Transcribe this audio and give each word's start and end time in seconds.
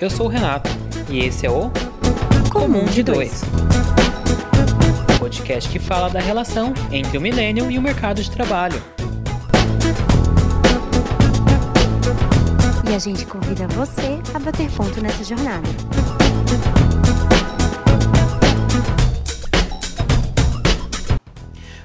Eu 0.00 0.08
sou 0.08 0.24
o 0.24 0.28
Renato 0.30 0.70
e 1.10 1.18
esse 1.18 1.44
é 1.44 1.50
o 1.50 1.70
Comum 2.50 2.86
de 2.86 3.02
Dois. 3.02 3.42
Podcast 5.18 5.68
que 5.68 5.78
fala 5.78 6.08
da 6.08 6.18
relação 6.18 6.72
entre 6.90 7.18
o 7.18 7.20
milênio 7.20 7.70
e 7.70 7.76
o 7.76 7.82
mercado 7.82 8.22
de 8.22 8.30
trabalho. 8.30 8.82
E 12.90 12.94
a 12.94 12.98
gente 12.98 13.26
convida 13.26 13.68
você 13.68 14.18
a 14.32 14.38
bater 14.38 14.70
ponto 14.70 15.02
nessa 15.02 15.22
jornada. 15.22 15.68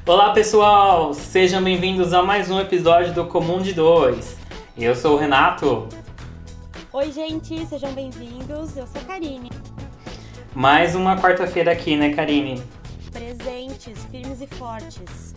Olá 0.06 0.32
pessoal, 0.32 1.14
sejam 1.14 1.62
bem-vindos 1.62 2.14
a 2.14 2.24
mais 2.24 2.50
um 2.50 2.62
episódio 2.62 3.14
do 3.14 3.26
Comum 3.26 3.62
de 3.62 3.74
Dois. 3.74 4.38
Eu 4.78 4.96
sou 4.96 5.16
o 5.16 5.20
Renato. 5.20 5.90
Oi, 6.98 7.12
gente, 7.12 7.66
sejam 7.66 7.92
bem-vindos. 7.92 8.78
Eu 8.78 8.88
sou 8.88 9.02
a 9.02 9.04
Karine. 9.04 9.50
Mais 10.54 10.96
uma 10.96 11.18
quarta-feira 11.18 11.70
aqui, 11.70 11.98
né, 11.98 12.14
Karine? 12.14 12.64
Presentes, 13.12 14.06
firmes 14.06 14.40
e 14.42 14.48
fortes. 14.48 15.36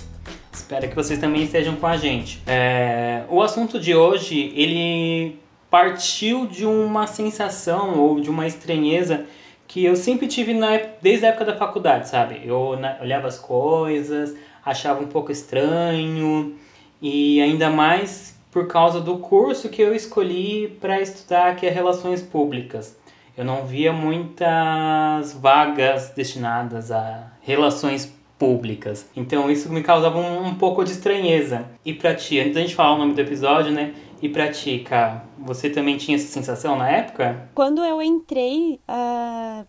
Espero 0.52 0.88
que 0.88 0.94
vocês 0.94 1.18
também 1.18 1.42
estejam 1.42 1.74
com 1.74 1.88
a 1.88 1.96
gente. 1.96 2.40
É, 2.46 3.24
o 3.28 3.42
assunto 3.42 3.80
de 3.80 3.92
hoje, 3.92 4.52
ele 4.54 5.40
partiu 5.68 6.46
de 6.46 6.64
uma 6.64 7.08
sensação 7.08 7.98
ou 7.98 8.20
de 8.20 8.30
uma 8.30 8.46
estranheza 8.46 9.26
que 9.66 9.84
eu 9.84 9.96
sempre 9.96 10.28
tive 10.28 10.54
na, 10.54 10.78
desde 11.02 11.26
a 11.26 11.30
época 11.30 11.46
da 11.46 11.56
faculdade, 11.56 12.08
sabe? 12.08 12.40
Eu 12.44 12.78
olhava 13.00 13.26
as 13.26 13.36
coisas, 13.36 14.32
achava 14.64 15.02
um 15.02 15.08
pouco 15.08 15.32
estranho 15.32 16.54
e 17.02 17.40
ainda 17.40 17.68
mais 17.68 18.37
por 18.50 18.66
causa 18.66 19.00
do 19.00 19.18
curso 19.18 19.68
que 19.68 19.82
eu 19.82 19.94
escolhi 19.94 20.68
para 20.80 21.00
estudar, 21.00 21.56
que 21.56 21.66
é 21.66 21.70
Relações 21.70 22.22
Públicas. 22.22 22.96
Eu 23.36 23.44
não 23.44 23.64
via 23.64 23.92
muitas 23.92 25.32
vagas 25.34 26.10
destinadas 26.10 26.90
a 26.90 27.32
relações 27.40 28.12
públicas. 28.38 29.08
Então 29.16 29.50
isso 29.50 29.70
me 29.70 29.82
causava 29.82 30.18
um, 30.18 30.46
um 30.46 30.54
pouco 30.54 30.84
de 30.84 30.92
estranheza. 30.92 31.66
E 31.84 31.92
para 31.92 32.14
ti, 32.14 32.38
antes 32.40 32.54
da 32.54 32.60
gente 32.60 32.74
falar 32.74 32.94
o 32.94 32.98
nome 32.98 33.14
do 33.14 33.20
episódio, 33.20 33.72
né? 33.72 33.94
E 34.20 34.28
pra 34.28 34.50
ti, 34.50 34.80
Ká, 34.80 35.24
você 35.38 35.70
também 35.70 35.96
tinha 35.96 36.16
essa 36.16 36.26
sensação 36.26 36.76
na 36.76 36.90
época? 36.90 37.48
Quando 37.54 37.84
eu 37.84 38.02
entrei 38.02 38.80
uh, 38.88 39.66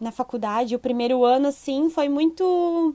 na 0.00 0.10
faculdade, 0.10 0.74
o 0.74 0.78
primeiro 0.78 1.24
ano, 1.24 1.48
assim, 1.48 1.88
foi 1.90 2.08
muito. 2.08 2.94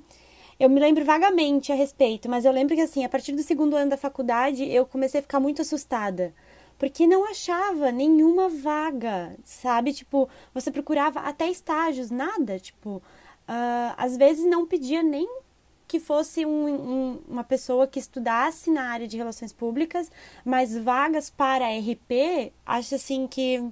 Eu 0.60 0.70
me 0.70 0.78
lembro 0.78 1.06
vagamente 1.06 1.72
a 1.72 1.76
respeito, 1.76 2.28
mas 2.30 2.44
eu 2.44 2.52
lembro 2.52 2.76
que, 2.76 2.82
assim, 2.82 3.06
a 3.06 3.10
partir 3.10 3.32
do 3.32 3.42
segundo 3.42 3.78
ano 3.78 3.92
da 3.92 3.96
faculdade, 3.98 4.70
eu 4.70 4.86
comecei 4.86 5.22
a 5.22 5.24
ficar 5.24 5.40
muito 5.40 5.62
assustada. 5.62 6.34
Porque 6.78 7.08
não 7.08 7.30
achava 7.30 7.94
nenhuma 7.94 8.50
vaga, 8.50 9.38
sabe? 9.46 9.94
Tipo, 9.94 10.28
você 10.54 10.70
procurava 10.70 11.22
até 11.22 11.50
estágios, 11.50 12.12
nada. 12.12 12.60
Tipo, 12.60 12.98
uh, 12.98 13.94
às 13.96 14.18
vezes 14.18 14.46
não 14.46 14.68
pedia 14.68 15.02
nem 15.02 15.30
que 15.88 15.98
fosse 15.98 16.46
um, 16.46 16.68
um, 16.68 17.22
uma 17.30 17.44
pessoa 17.44 17.88
que 17.88 17.98
estudasse 17.98 18.70
na 18.70 18.84
área 18.84 19.08
de 19.08 19.16
relações 19.16 19.54
públicas, 19.54 20.12
mas 20.44 20.78
vagas 20.78 21.30
para 21.30 21.70
RP, 21.70 22.52
acho 22.66 22.96
assim 22.96 23.28
que 23.28 23.64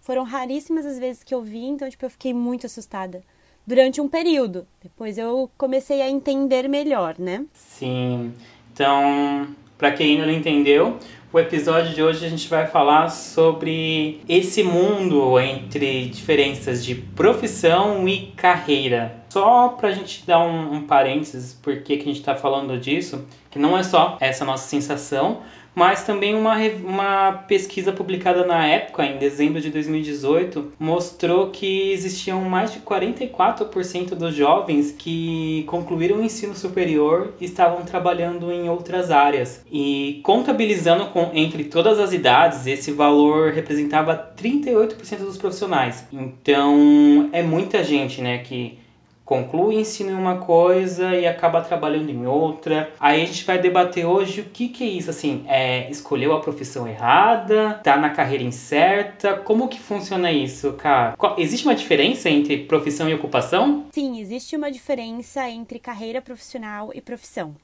foram 0.00 0.24
raríssimas 0.24 0.84
as 0.84 0.98
vezes 0.98 1.24
que 1.24 1.34
eu 1.34 1.42
vi, 1.42 1.64
então 1.64 1.88
tipo, 1.88 2.04
eu 2.04 2.10
fiquei 2.10 2.34
muito 2.34 2.66
assustada 2.66 3.24
durante 3.66 4.00
um 4.00 4.08
período. 4.08 4.66
Depois 4.82 5.18
eu 5.18 5.50
comecei 5.56 6.02
a 6.02 6.08
entender 6.08 6.68
melhor, 6.68 7.16
né? 7.18 7.44
Sim. 7.52 8.32
Então, 8.72 9.48
para 9.78 9.92
quem 9.92 10.12
ainda 10.12 10.26
não 10.26 10.32
entendeu, 10.32 10.98
o 11.32 11.38
episódio 11.38 11.92
de 11.94 12.02
hoje 12.02 12.24
a 12.24 12.28
gente 12.28 12.48
vai 12.48 12.66
falar 12.66 13.08
sobre 13.08 14.20
esse 14.28 14.62
mundo 14.62 15.38
entre 15.40 16.06
diferenças 16.06 16.84
de 16.84 16.94
profissão 16.94 18.08
e 18.08 18.32
carreira. 18.36 19.23
Só 19.34 19.70
para 19.70 19.88
a 19.88 19.92
gente 19.92 20.24
dar 20.24 20.38
um, 20.38 20.74
um 20.74 20.82
parênteses, 20.82 21.54
por 21.54 21.82
que 21.82 21.94
a 21.94 21.96
gente 21.96 22.20
está 22.20 22.36
falando 22.36 22.78
disso, 22.78 23.24
que 23.50 23.58
não 23.58 23.76
é 23.76 23.82
só 23.82 24.16
essa 24.20 24.44
nossa 24.44 24.68
sensação, 24.68 25.40
mas 25.74 26.04
também 26.04 26.36
uma, 26.36 26.56
uma 26.84 27.32
pesquisa 27.48 27.90
publicada 27.90 28.46
na 28.46 28.64
época, 28.64 29.04
em 29.04 29.18
dezembro 29.18 29.60
de 29.60 29.70
2018, 29.70 30.74
mostrou 30.78 31.50
que 31.50 31.90
existiam 31.90 32.42
mais 32.42 32.72
de 32.72 32.78
44% 32.78 34.10
dos 34.10 34.36
jovens 34.36 34.92
que 34.92 35.64
concluíram 35.66 36.18
o 36.18 36.22
ensino 36.22 36.54
superior 36.54 37.34
e 37.40 37.46
estavam 37.46 37.82
trabalhando 37.82 38.52
em 38.52 38.68
outras 38.68 39.10
áreas. 39.10 39.64
E 39.68 40.20
contabilizando 40.22 41.06
com, 41.06 41.32
entre 41.34 41.64
todas 41.64 41.98
as 41.98 42.12
idades, 42.12 42.68
esse 42.68 42.92
valor 42.92 43.50
representava 43.50 44.32
38% 44.40 45.18
dos 45.18 45.36
profissionais. 45.36 46.06
Então 46.12 47.28
é 47.32 47.42
muita 47.42 47.82
gente 47.82 48.22
né, 48.22 48.38
que 48.38 48.83
conclui 49.24 49.76
ensino 49.76 50.10
em 50.10 50.14
uma 50.14 50.38
coisa 50.38 51.14
e 51.14 51.26
acaba 51.26 51.62
trabalhando 51.62 52.10
em 52.10 52.26
outra. 52.26 52.92
Aí 53.00 53.22
a 53.22 53.26
gente 53.26 53.44
vai 53.44 53.58
debater 53.58 54.04
hoje 54.04 54.42
o 54.42 54.44
que, 54.44 54.68
que 54.68 54.84
é 54.84 54.86
isso, 54.86 55.10
assim, 55.10 55.44
é, 55.48 55.90
escolheu 55.90 56.32
a 56.34 56.40
profissão 56.40 56.86
errada, 56.86 57.80
tá 57.82 57.96
na 57.96 58.10
carreira 58.10 58.44
incerta, 58.44 59.36
como 59.38 59.68
que 59.68 59.80
funciona 59.80 60.30
isso, 60.30 60.72
cara? 60.74 61.16
Existe 61.38 61.66
uma 61.66 61.74
diferença 61.74 62.28
entre 62.28 62.64
profissão 62.64 63.08
e 63.08 63.14
ocupação? 63.14 63.86
Sim, 63.92 64.20
existe 64.20 64.56
uma 64.56 64.70
diferença 64.70 65.48
entre 65.48 65.78
carreira 65.78 66.20
profissional 66.20 66.90
e 66.94 67.00
profissão. 67.00 67.54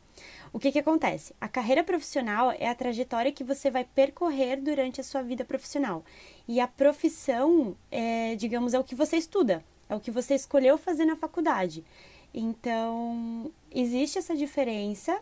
O 0.53 0.59
que, 0.59 0.73
que 0.73 0.81
acontece? 0.81 1.33
A 1.41 1.49
carreira 1.49 1.85
profissional 1.85 2.53
é 2.59 2.69
a 2.69 2.75
trajetória 2.75 3.31
que 3.31 3.45
você 3.45 3.71
vai 3.71 3.85
percorrer 3.85 4.57
durante 4.57 5.01
a 5.01 5.05
sua 5.05 5.23
vida 5.23 5.45
profissional. 5.45 6.05
E 6.49 6.59
a 6.59 6.67
profissão, 6.67 7.77
é, 7.91 8.35
digamos, 8.35 8.75
é 8.75 8.79
o 8.79 8.83
que 8.83 8.97
você 8.97 9.17
estuda. 9.17 9.65
É 9.91 9.95
o 9.97 10.01
que 10.01 10.13
você 10.13 10.37
escolheu 10.37 10.79
fazer 10.79 11.05
na 11.05 11.17
faculdade. 11.17 11.85
Então, 12.33 13.51
existe 13.73 14.19
essa 14.19 14.37
diferença, 14.37 15.21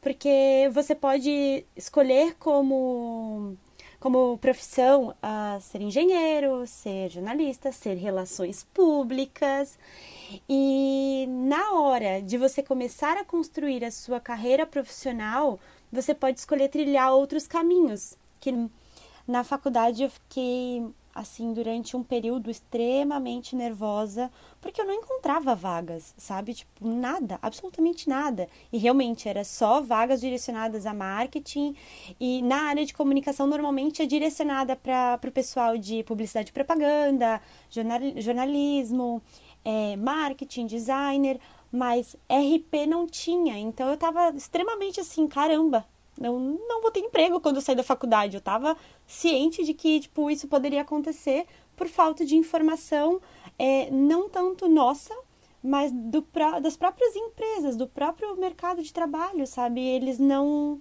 porque 0.00 0.70
você 0.72 0.94
pode 0.94 1.66
escolher 1.76 2.34
como, 2.36 3.54
como 4.00 4.38
profissão 4.38 5.10
uh, 5.10 5.60
ser 5.60 5.82
engenheiro, 5.82 6.66
ser 6.66 7.10
jornalista, 7.10 7.70
ser 7.70 7.96
relações 7.96 8.66
públicas. 8.72 9.78
E 10.48 11.26
na 11.28 11.72
hora 11.74 12.22
de 12.22 12.38
você 12.38 12.62
começar 12.62 13.18
a 13.18 13.24
construir 13.24 13.84
a 13.84 13.90
sua 13.90 14.18
carreira 14.18 14.64
profissional, 14.64 15.60
você 15.92 16.14
pode 16.14 16.38
escolher 16.38 16.70
trilhar 16.70 17.12
outros 17.12 17.46
caminhos. 17.46 18.16
Que 18.40 18.66
na 19.28 19.44
faculdade 19.44 20.04
eu 20.04 20.10
fiquei 20.10 20.86
assim, 21.16 21.54
durante 21.54 21.96
um 21.96 22.02
período 22.02 22.50
extremamente 22.50 23.56
nervosa, 23.56 24.30
porque 24.60 24.80
eu 24.80 24.84
não 24.84 24.92
encontrava 24.92 25.54
vagas, 25.54 26.14
sabe? 26.18 26.52
Tipo, 26.52 26.86
nada, 26.86 27.38
absolutamente 27.40 28.06
nada. 28.06 28.48
E 28.70 28.76
realmente 28.76 29.26
era 29.26 29.42
só 29.42 29.80
vagas 29.80 30.20
direcionadas 30.20 30.84
a 30.84 30.92
marketing 30.92 31.74
e 32.20 32.42
na 32.42 32.64
área 32.68 32.84
de 32.84 32.92
comunicação 32.92 33.46
normalmente 33.46 34.02
é 34.02 34.06
direcionada 34.06 34.76
para 34.76 35.18
o 35.26 35.32
pessoal 35.32 35.78
de 35.78 36.02
publicidade 36.02 36.50
e 36.50 36.52
propaganda, 36.52 37.40
jornal, 37.70 38.00
jornalismo, 38.16 39.22
é, 39.64 39.96
marketing, 39.96 40.66
designer, 40.66 41.40
mas 41.72 42.14
RP 42.30 42.86
não 42.86 43.06
tinha. 43.06 43.58
Então 43.58 43.88
eu 43.88 43.96
tava 43.96 44.36
extremamente 44.36 45.00
assim, 45.00 45.26
caramba, 45.26 45.86
não, 46.20 46.38
não 46.38 46.82
vou 46.82 46.90
ter 46.90 47.00
emprego 47.00 47.40
quando 47.40 47.56
eu 47.56 47.62
sair 47.62 47.76
da 47.76 47.82
faculdade. 47.82 48.36
Eu 48.36 48.40
estava 48.40 48.76
ciente 49.06 49.64
de 49.64 49.74
que 49.74 50.00
tipo, 50.00 50.30
isso 50.30 50.48
poderia 50.48 50.82
acontecer 50.82 51.46
por 51.76 51.88
falta 51.88 52.24
de 52.24 52.36
informação, 52.36 53.20
é, 53.58 53.90
não 53.90 54.28
tanto 54.28 54.68
nossa, 54.68 55.14
mas 55.62 55.92
do, 55.92 56.24
das 56.62 56.76
próprias 56.76 57.14
empresas, 57.14 57.76
do 57.76 57.86
próprio 57.86 58.36
mercado 58.36 58.82
de 58.82 58.92
trabalho, 58.92 59.46
sabe? 59.46 59.80
Eles 59.80 60.18
não, 60.18 60.80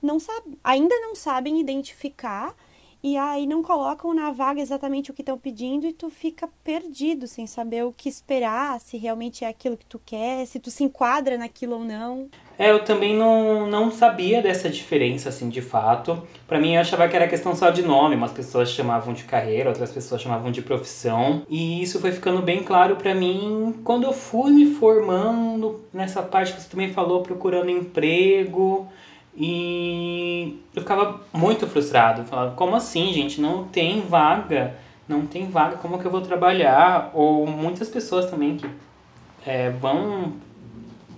não 0.00 0.18
sabem, 0.18 0.58
ainda 0.62 0.94
não 1.00 1.14
sabem 1.14 1.60
identificar 1.60 2.54
e 3.02 3.16
aí 3.16 3.46
não 3.46 3.62
colocam 3.62 4.14
na 4.14 4.30
vaga 4.30 4.60
exatamente 4.60 5.10
o 5.10 5.14
que 5.14 5.22
estão 5.22 5.36
pedindo 5.36 5.86
e 5.86 5.92
tu 5.92 6.08
fica 6.08 6.48
perdido 6.62 7.26
sem 7.26 7.48
saber 7.48 7.84
o 7.84 7.92
que 7.92 8.08
esperar, 8.08 8.80
se 8.80 8.96
realmente 8.96 9.44
é 9.44 9.48
aquilo 9.48 9.76
que 9.76 9.86
tu 9.86 9.98
quer, 9.98 10.46
se 10.46 10.60
tu 10.60 10.70
se 10.70 10.84
enquadra 10.84 11.36
naquilo 11.36 11.74
ou 11.74 11.84
não. 11.84 12.30
É, 12.58 12.70
eu 12.70 12.84
também 12.84 13.16
não, 13.16 13.66
não 13.66 13.90
sabia 13.90 14.42
dessa 14.42 14.68
diferença, 14.68 15.28
assim, 15.28 15.48
de 15.48 15.62
fato. 15.62 16.22
Para 16.46 16.60
mim, 16.60 16.74
eu 16.74 16.80
achava 16.80 17.08
que 17.08 17.16
era 17.16 17.26
questão 17.26 17.54
só 17.54 17.70
de 17.70 17.82
nome. 17.82 18.14
Umas 18.14 18.32
pessoas 18.32 18.70
chamavam 18.70 19.14
de 19.14 19.24
carreira, 19.24 19.70
outras 19.70 19.90
pessoas 19.90 20.20
chamavam 20.20 20.50
de 20.50 20.62
profissão. 20.62 21.42
E 21.48 21.82
isso 21.82 21.98
foi 22.00 22.12
ficando 22.12 22.42
bem 22.42 22.62
claro 22.62 22.96
para 22.96 23.14
mim 23.14 23.80
quando 23.84 24.04
eu 24.04 24.12
fui 24.12 24.50
me 24.50 24.74
formando 24.74 25.80
nessa 25.92 26.22
parte 26.22 26.52
que 26.52 26.60
você 26.60 26.68
também 26.68 26.92
falou, 26.92 27.22
procurando 27.22 27.70
emprego. 27.70 28.86
E 29.36 30.58
eu 30.74 30.82
ficava 30.82 31.20
muito 31.32 31.66
frustrado. 31.66 32.24
Falava, 32.24 32.54
como 32.54 32.76
assim, 32.76 33.12
gente? 33.12 33.40
Não 33.40 33.64
tem 33.64 34.02
vaga. 34.02 34.74
Não 35.08 35.26
tem 35.26 35.48
vaga, 35.48 35.76
como 35.76 35.98
que 35.98 36.04
eu 36.04 36.10
vou 36.10 36.20
trabalhar? 36.20 37.10
Ou 37.12 37.46
muitas 37.46 37.88
pessoas 37.88 38.30
também 38.30 38.56
que 38.56 38.66
é, 39.44 39.70
vão 39.70 40.34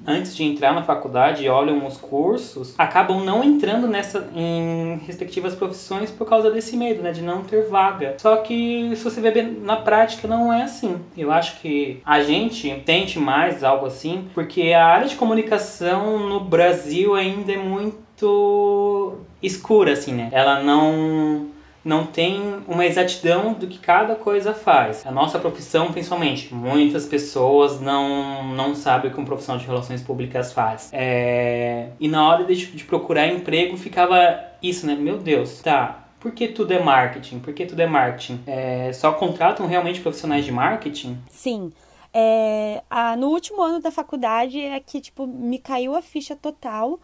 antes 0.06 0.36
de 0.36 0.44
entrar 0.44 0.74
na 0.74 0.82
faculdade 0.82 1.48
olham 1.48 1.86
os 1.86 1.96
cursos, 1.96 2.74
acabam 2.78 3.24
não 3.24 3.42
entrando 3.42 3.86
nessa 3.86 4.28
em 4.34 5.00
respectivas 5.06 5.54
profissões 5.54 6.10
por 6.10 6.28
causa 6.28 6.50
desse 6.50 6.76
medo, 6.76 7.02
né, 7.02 7.12
de 7.12 7.22
não 7.22 7.42
ter 7.42 7.68
vaga. 7.68 8.16
Só 8.18 8.36
que 8.36 8.92
se 8.94 9.04
você 9.04 9.20
ver 9.20 9.42
na 9.62 9.76
prática 9.76 10.28
não 10.28 10.52
é 10.52 10.62
assim. 10.62 10.96
Eu 11.16 11.30
acho 11.30 11.60
que 11.60 12.00
a 12.04 12.22
gente 12.22 12.70
tente 12.84 13.18
mais 13.18 13.64
algo 13.64 13.86
assim, 13.86 14.28
porque 14.34 14.72
a 14.72 14.86
área 14.86 15.08
de 15.08 15.16
comunicação 15.16 16.28
no 16.28 16.40
Brasil 16.40 17.14
ainda 17.14 17.52
é 17.52 17.58
muito 17.58 19.14
escura 19.42 19.92
assim, 19.92 20.12
né? 20.12 20.28
Ela 20.32 20.62
não 20.62 21.53
não 21.84 22.06
tem 22.06 22.62
uma 22.66 22.86
exatidão 22.86 23.52
do 23.52 23.66
que 23.66 23.78
cada 23.78 24.14
coisa 24.14 24.54
faz. 24.54 25.04
A 25.06 25.10
nossa 25.10 25.38
profissão, 25.38 25.92
principalmente, 25.92 26.52
muitas 26.54 27.06
pessoas 27.06 27.80
não, 27.80 28.44
não 28.54 28.74
sabem 28.74 29.10
o 29.10 29.14
que 29.14 29.20
um 29.20 29.24
profissional 29.24 29.60
de 29.60 29.66
relações 29.66 30.02
públicas 30.02 30.52
faz. 30.52 30.90
É... 30.92 31.90
E 32.00 32.08
na 32.08 32.26
hora 32.26 32.44
de, 32.44 32.54
de 32.54 32.84
procurar 32.84 33.26
emprego 33.26 33.76
ficava 33.76 34.44
isso, 34.62 34.86
né? 34.86 34.94
Meu 34.94 35.18
Deus, 35.18 35.60
tá, 35.60 36.04
por 36.24 36.32
que 36.32 36.48
tudo 36.48 36.72
é 36.72 36.82
marketing? 36.82 37.38
Por 37.38 37.52
que 37.52 37.66
tudo 37.66 37.80
é 37.80 37.86
marketing? 37.86 38.40
É, 38.46 38.90
só 38.94 39.12
contratam 39.12 39.66
realmente 39.66 40.00
profissionais 40.00 40.44
de 40.44 40.50
marketing? 40.50 41.18
Sim. 41.28 41.70
É, 42.14 42.82
a, 42.88 43.14
no 43.14 43.28
último 43.28 43.60
ano 43.60 43.78
da 43.78 43.90
faculdade 43.90 44.58
é 44.58 44.80
que, 44.80 45.02
tipo, 45.02 45.26
me 45.26 45.58
caiu 45.58 45.94
a 45.94 46.00
ficha 46.00 46.34
total 46.34 46.98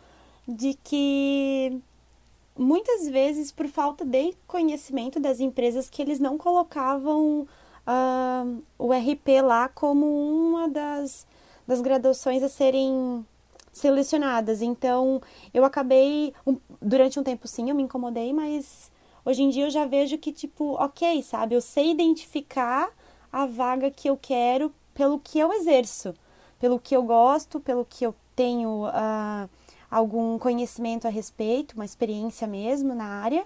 de 0.49 0.75
que 0.82 1.81
muitas 2.60 3.08
vezes 3.08 3.50
por 3.50 3.66
falta 3.66 4.04
de 4.04 4.34
conhecimento 4.46 5.18
das 5.18 5.40
empresas 5.40 5.88
que 5.88 6.02
eles 6.02 6.20
não 6.20 6.36
colocavam 6.36 7.48
uh, 7.86 8.62
o 8.78 8.92
RP 8.92 9.40
lá 9.42 9.66
como 9.70 10.06
uma 10.06 10.68
das, 10.68 11.26
das 11.66 11.80
graduações 11.80 12.42
a 12.42 12.50
serem 12.50 13.24
selecionadas. 13.72 14.60
Então, 14.60 15.22
eu 15.54 15.64
acabei, 15.64 16.34
um, 16.46 16.58
durante 16.82 17.18
um 17.18 17.22
tempo 17.22 17.48
sim, 17.48 17.70
eu 17.70 17.74
me 17.74 17.82
incomodei, 17.82 18.30
mas 18.30 18.92
hoje 19.24 19.42
em 19.42 19.48
dia 19.48 19.64
eu 19.64 19.70
já 19.70 19.86
vejo 19.86 20.18
que, 20.18 20.30
tipo, 20.30 20.74
ok, 20.74 21.22
sabe, 21.22 21.54
eu 21.54 21.62
sei 21.62 21.90
identificar 21.90 22.90
a 23.32 23.46
vaga 23.46 23.90
que 23.90 24.10
eu 24.10 24.18
quero 24.20 24.70
pelo 24.92 25.18
que 25.18 25.38
eu 25.38 25.50
exerço, 25.54 26.14
pelo 26.58 26.78
que 26.78 26.94
eu 26.94 27.02
gosto, 27.02 27.58
pelo 27.58 27.86
que 27.86 28.04
eu 28.04 28.14
tenho. 28.36 28.84
Uh, 28.86 29.48
algum 29.90 30.38
conhecimento 30.38 31.06
a 31.06 31.10
respeito, 31.10 31.75
uma 31.75 31.84
experiência 31.84 32.46
mesmo 32.46 32.94
na 32.94 33.04
área. 33.04 33.44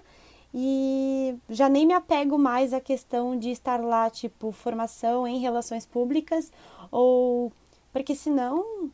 E 0.53 1.35
já 1.49 1.67
nem 1.67 1.85
me 1.85 1.93
apego 1.93 2.37
mais 2.37 2.73
à 2.73 2.79
questão 2.79 3.37
de 3.37 3.49
estar 3.49 3.81
lá, 3.83 4.09
tipo, 4.09 4.51
formação 4.53 5.27
em 5.27 5.39
relações 5.39 5.85
públicas, 5.85 6.51
ou. 6.91 7.51
Porque 7.91 8.15
senão 8.15 8.89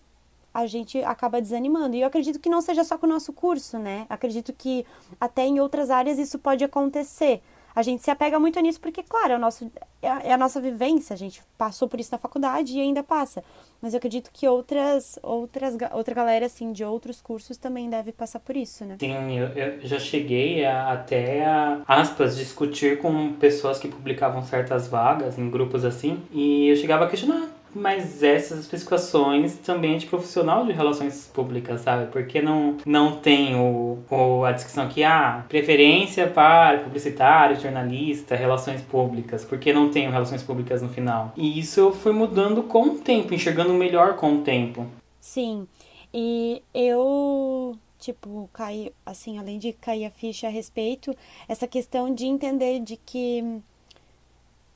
a 0.53 0.65
gente 0.65 1.03
acaba 1.03 1.41
desanimando. 1.41 1.95
E 1.95 2.01
eu 2.01 2.07
acredito 2.07 2.39
que 2.39 2.49
não 2.49 2.61
seja 2.61 2.83
só 2.83 2.97
com 2.97 3.05
o 3.05 3.09
nosso 3.09 3.31
curso, 3.31 3.77
né? 3.77 4.05
Acredito 4.09 4.51
que 4.53 4.85
até 5.19 5.45
em 5.45 5.59
outras 5.59 5.89
áreas 5.89 6.17
isso 6.17 6.39
pode 6.39 6.63
acontecer 6.63 7.41
a 7.75 7.81
gente 7.81 8.03
se 8.03 8.11
apega 8.11 8.39
muito 8.39 8.59
nisso 8.59 8.79
porque, 8.79 9.03
claro, 9.03 9.33
é, 9.33 9.37
nosso, 9.37 9.71
é, 10.01 10.07
é, 10.29 10.33
a 10.33 10.37
nossa 10.37 10.59
vivência, 10.59 11.13
a 11.13 11.17
gente 11.17 11.41
passou 11.57 11.87
por 11.87 11.99
isso 11.99 12.11
na 12.11 12.17
faculdade 12.17 12.77
e 12.77 12.81
ainda 12.81 13.03
passa. 13.03 13.43
Mas 13.81 13.93
eu 13.93 13.97
acredito 13.97 14.29
que 14.31 14.47
outras, 14.47 15.17
outras, 15.23 15.75
outra 15.93 16.13
galera, 16.13 16.45
assim, 16.45 16.71
de 16.71 16.83
outros 16.83 17.21
cursos 17.21 17.57
também 17.57 17.89
deve 17.89 18.11
passar 18.11 18.39
por 18.39 18.55
isso, 18.55 18.85
né? 18.85 18.97
Sim, 18.99 19.37
eu, 19.37 19.47
eu 19.47 19.81
já 19.81 19.99
cheguei 19.99 20.65
a, 20.65 20.93
até 20.93 21.45
a, 21.45 21.81
aspas, 21.87 22.37
discutir 22.37 22.99
com 22.99 23.33
pessoas 23.33 23.79
que 23.79 23.87
publicavam 23.87 24.43
certas 24.43 24.87
vagas 24.87 25.39
em 25.39 25.49
grupos 25.49 25.85
assim, 25.85 26.21
e 26.31 26.69
eu 26.69 26.75
chegava 26.75 27.05
a 27.05 27.07
questionar 27.07 27.60
mas 27.73 28.21
essas 28.21 28.59
especificações 28.59 29.55
também 29.57 29.95
é 29.95 29.97
de 29.97 30.05
profissional 30.05 30.65
de 30.65 30.71
relações 30.71 31.29
públicas, 31.33 31.81
sabe? 31.81 32.11
Porque 32.11 32.41
não, 32.41 32.77
não 32.85 33.17
tem 33.17 33.55
o, 33.55 33.99
o, 34.09 34.43
a 34.43 34.51
descrição 34.51 34.85
aqui, 34.85 35.03
ah, 35.03 35.45
preferência 35.47 36.27
para 36.27 36.79
publicitário, 36.79 37.59
jornalista, 37.59 38.35
relações 38.35 38.81
públicas, 38.81 39.45
porque 39.45 39.73
não 39.73 39.89
tem 39.89 40.09
relações 40.09 40.43
públicas 40.43 40.81
no 40.81 40.89
final. 40.89 41.33
E 41.35 41.59
isso 41.59 41.79
eu 41.79 41.93
fui 41.93 42.11
mudando 42.11 42.63
com 42.63 42.83
o 42.83 42.99
tempo, 42.99 43.33
enxergando 43.33 43.73
melhor 43.73 44.15
com 44.15 44.35
o 44.35 44.41
tempo. 44.41 44.85
Sim, 45.19 45.67
e 46.13 46.61
eu 46.73 47.77
tipo, 48.01 48.49
cair, 48.51 48.91
assim, 49.05 49.37
além 49.37 49.59
de 49.59 49.71
cair 49.73 50.05
a 50.05 50.09
ficha 50.09 50.47
a 50.47 50.49
respeito, 50.49 51.15
essa 51.47 51.67
questão 51.67 52.13
de 52.13 52.25
entender 52.25 52.79
de 52.79 52.97
que 52.97 53.61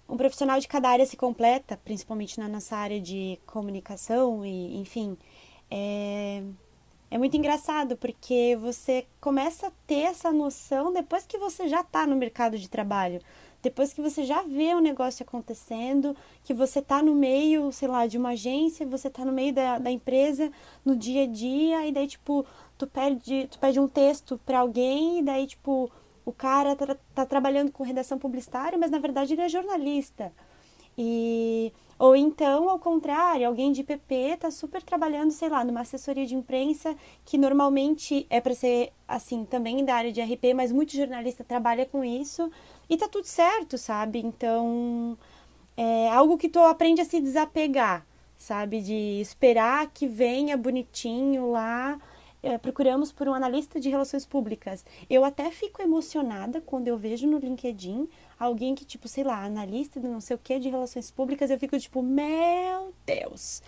um 0.07 0.17
profissional 0.17 0.59
de 0.59 0.67
cada 0.67 0.89
área 0.89 1.05
se 1.05 1.17
completa, 1.17 1.79
principalmente 1.83 2.39
na 2.39 2.47
nossa 2.47 2.75
área 2.75 3.01
de 3.01 3.39
comunicação 3.45 4.45
e, 4.45 4.77
enfim, 4.77 5.17
é, 5.69 6.43
é 7.09 7.17
muito 7.17 7.35
engraçado 7.35 7.97
porque 7.97 8.57
você 8.59 9.05
começa 9.19 9.67
a 9.67 9.71
ter 9.87 10.01
essa 10.01 10.31
noção 10.31 10.93
depois 10.93 11.25
que 11.25 11.37
você 11.37 11.67
já 11.67 11.81
está 11.81 12.05
no 12.05 12.15
mercado 12.15 12.57
de 12.57 12.69
trabalho, 12.69 13.19
depois 13.61 13.91
que 13.93 14.01
você 14.01 14.23
já 14.23 14.43
vê 14.43 14.75
o 14.75 14.79
negócio 14.79 15.23
acontecendo, 15.23 16.15
que 16.43 16.53
você 16.53 16.79
está 16.79 17.01
no 17.01 17.15
meio, 17.15 17.71
sei 17.71 17.87
lá, 17.87 18.05
de 18.05 18.15
uma 18.15 18.29
agência, 18.29 18.85
você 18.85 19.07
está 19.07 19.25
no 19.25 19.31
meio 19.31 19.53
da, 19.53 19.79
da 19.79 19.89
empresa, 19.89 20.51
no 20.85 20.95
dia 20.95 21.23
a 21.23 21.25
dia, 21.25 21.87
e 21.87 21.91
daí, 21.91 22.05
tipo, 22.05 22.45
tu 22.77 22.85
pede, 22.85 23.47
tu 23.49 23.57
pede 23.57 23.79
um 23.79 23.87
texto 23.87 24.39
para 24.45 24.59
alguém, 24.59 25.19
e 25.19 25.23
daí, 25.23 25.47
tipo, 25.47 25.91
o 26.25 26.33
cara 26.33 26.75
tá, 26.75 26.97
tá, 27.13 27.25
trabalhando 27.25 27.71
com 27.71 27.83
redação 27.83 28.17
publicitária, 28.17 28.77
mas 28.77 28.91
na 28.91 28.99
verdade 28.99 29.33
ele 29.33 29.41
é 29.41 29.49
jornalista. 29.49 30.33
E 30.97 31.71
ou 31.97 32.13
então, 32.15 32.69
ao 32.69 32.77
contrário, 32.77 33.47
alguém 33.47 33.71
de 33.71 33.81
PP 33.81 34.37
tá 34.37 34.51
super 34.51 34.83
trabalhando, 34.83 35.31
sei 35.31 35.47
lá, 35.47 35.63
numa 35.63 35.81
assessoria 35.81 36.25
de 36.25 36.35
imprensa 36.35 36.93
que 37.23 37.37
normalmente 37.37 38.25
é 38.29 38.41
para 38.41 38.53
ser 38.53 38.91
assim, 39.07 39.45
também 39.45 39.83
da 39.85 39.95
área 39.95 40.11
de 40.11 40.21
RP, 40.21 40.53
mas 40.53 40.73
muito 40.73 40.95
jornalista 40.95 41.43
trabalha 41.43 41.85
com 41.85 42.03
isso 42.03 42.51
e 42.89 42.97
tá 42.97 43.07
tudo 43.07 43.25
certo, 43.25 43.77
sabe? 43.77 44.19
Então, 44.19 45.17
é 45.77 46.09
algo 46.09 46.37
que 46.37 46.49
tu 46.49 46.59
aprende 46.59 46.99
a 46.99 47.05
se 47.05 47.21
desapegar, 47.21 48.05
sabe? 48.37 48.81
De 48.81 49.21
esperar 49.21 49.89
que 49.93 50.05
venha 50.05 50.57
bonitinho 50.57 51.51
lá 51.51 51.97
procuramos 52.61 53.11
por 53.11 53.27
um 53.27 53.33
analista 53.33 53.79
de 53.79 53.89
relações 53.89 54.25
públicas. 54.25 54.85
Eu 55.09 55.25
até 55.25 55.49
fico 55.49 55.81
emocionada 55.81 56.61
quando 56.61 56.87
eu 56.87 56.97
vejo 56.97 57.27
no 57.27 57.39
LinkedIn 57.39 58.07
alguém 58.39 58.75
que, 58.75 58.85
tipo, 58.85 59.07
sei 59.07 59.23
lá, 59.23 59.43
analista 59.43 59.99
de 59.99 60.07
não 60.07 60.21
sei 60.21 60.35
o 60.35 60.39
que 60.39 60.59
de 60.59 60.69
relações 60.69 61.09
públicas, 61.09 61.49
eu 61.49 61.59
fico 61.59 61.77
tipo, 61.79 62.03
meu 62.03 62.93
Deus. 63.05 63.63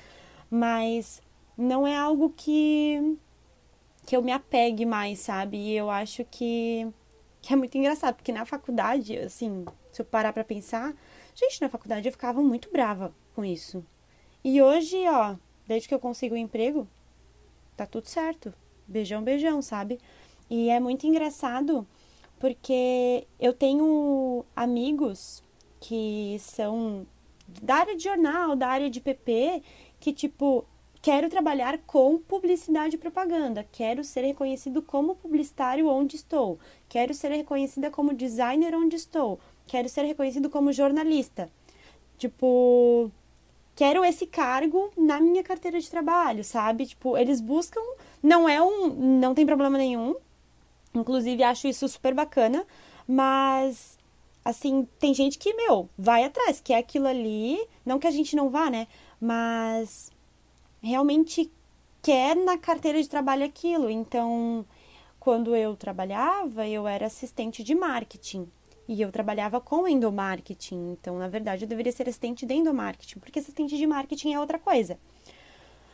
Mas 0.50 1.22
não 1.58 1.88
é 1.88 1.98
algo 1.98 2.34
que 2.36 3.18
que 4.06 4.16
eu 4.16 4.22
me 4.22 4.32
apegue 4.32 4.86
mais, 4.86 5.20
sabe? 5.20 5.58
E 5.58 5.76
eu 5.76 5.90
acho 5.90 6.24
que, 6.26 6.88
que 7.42 7.52
é 7.52 7.58
muito 7.58 7.78
engraçado, 7.78 8.16
porque 8.16 8.32
na 8.32 8.46
faculdade, 8.46 9.18
assim, 9.18 9.66
se 9.92 10.02
eu 10.02 10.06
parar 10.06 10.32
pra 10.32 10.46
pensar, 10.46 10.96
gente, 11.36 11.62
na 11.62 11.68
faculdade 11.68 12.08
eu 12.08 12.12
ficava 12.14 12.42
muito 12.42 12.72
brava 12.72 13.14
com 13.36 13.44
isso. 13.44 13.84
E 14.44 14.62
hoje, 14.62 14.96
ó, 15.10 15.36
desde 15.68 15.90
que 15.90 15.94
eu 15.94 16.00
consigo 16.00 16.36
um 16.36 16.38
emprego, 16.38 16.88
tá 17.76 17.86
tudo 17.86 18.08
certo 18.08 18.54
beijão, 18.88 19.24
beijão, 19.24 19.62
sabe? 19.62 20.00
E 20.50 20.70
é 20.70 20.80
muito 20.80 21.06
engraçado 21.06 21.86
porque 22.40 23.28
eu 23.40 23.54
tenho 23.54 24.46
amigos 24.56 25.44
que 25.80 26.38
são 26.40 27.06
da 27.62 27.76
área 27.76 27.96
de 27.96 28.04
jornal, 28.04 28.56
da 28.56 28.68
área 28.68 28.90
de 28.90 29.00
PP, 29.00 29.62
que 30.00 30.14
tipo, 30.14 30.66
quero 31.02 31.30
trabalhar 31.30 31.80
com 31.80 32.18
publicidade 32.18 32.96
e 32.96 33.00
propaganda, 33.00 33.66
quero 33.72 34.04
ser 34.04 34.22
reconhecido 34.22 34.82
como 34.82 35.16
publicitário 35.16 35.88
onde 35.88 36.16
estou, 36.16 36.60
quero 36.90 37.14
ser 37.14 37.30
reconhecida 37.32 37.90
como 37.90 38.14
designer 38.14 38.76
onde 38.76 38.96
estou, 38.96 39.40
quero 39.66 39.88
ser 39.90 40.04
reconhecido 40.04 40.50
como 40.50 40.74
jornalista. 40.74 41.50
Tipo, 42.18 43.12
quero 43.78 44.04
esse 44.04 44.26
cargo 44.26 44.92
na 44.98 45.22
minha 45.22 45.44
carteira 45.44 45.80
de 45.80 45.90
trabalho, 45.90 46.44
sabe? 46.44 46.88
Tipo, 46.88 47.16
eles 47.16 47.40
buscam 47.40 47.80
não 48.22 48.50
é 48.50 48.62
um. 48.62 48.88
Não 49.20 49.36
tem 49.36 49.46
problema 49.46 49.78
nenhum. 49.78 50.16
Inclusive, 50.94 51.44
acho 51.44 51.68
isso 51.68 51.88
super 51.88 52.14
bacana. 52.14 52.66
Mas, 53.08 53.98
assim, 54.44 54.88
tem 55.00 55.14
gente 55.14 55.38
que, 55.38 55.54
meu, 55.54 55.88
vai 55.98 56.24
atrás, 56.24 56.60
quer 56.60 56.78
aquilo 56.80 57.08
ali. 57.08 57.58
Não 57.86 58.00
que 58.00 58.08
a 58.08 58.12
gente 58.12 58.36
não 58.36 58.50
vá, 58.50 58.70
né? 58.70 58.88
Mas 59.22 60.12
realmente 60.82 61.52
quer 62.02 62.36
na 62.36 62.58
carteira 62.58 63.02
de 63.02 63.08
trabalho 63.08 63.46
aquilo. 63.46 63.92
Então, 63.92 64.66
quando 65.20 65.56
eu 65.56 65.76
trabalhava, 65.76 66.68
eu 66.68 66.88
era 66.88 67.06
assistente 67.06 67.64
de 67.64 67.76
marketing. 67.76 68.50
E 68.88 69.02
eu 69.02 69.12
trabalhava 69.12 69.60
com 69.60 69.88
endomarketing. 69.88 70.94
Então, 70.94 71.18
na 71.18 71.28
verdade, 71.28 71.66
eu 71.66 71.68
deveria 71.68 71.92
ser 71.92 72.08
assistente 72.08 72.46
de 72.46 72.54
endomarketing, 72.54 73.20
porque 73.20 73.40
assistente 73.40 73.78
de 73.78 73.86
marketing 73.86 74.34
é 74.34 74.40
outra 74.40 74.58
coisa. 74.58 74.98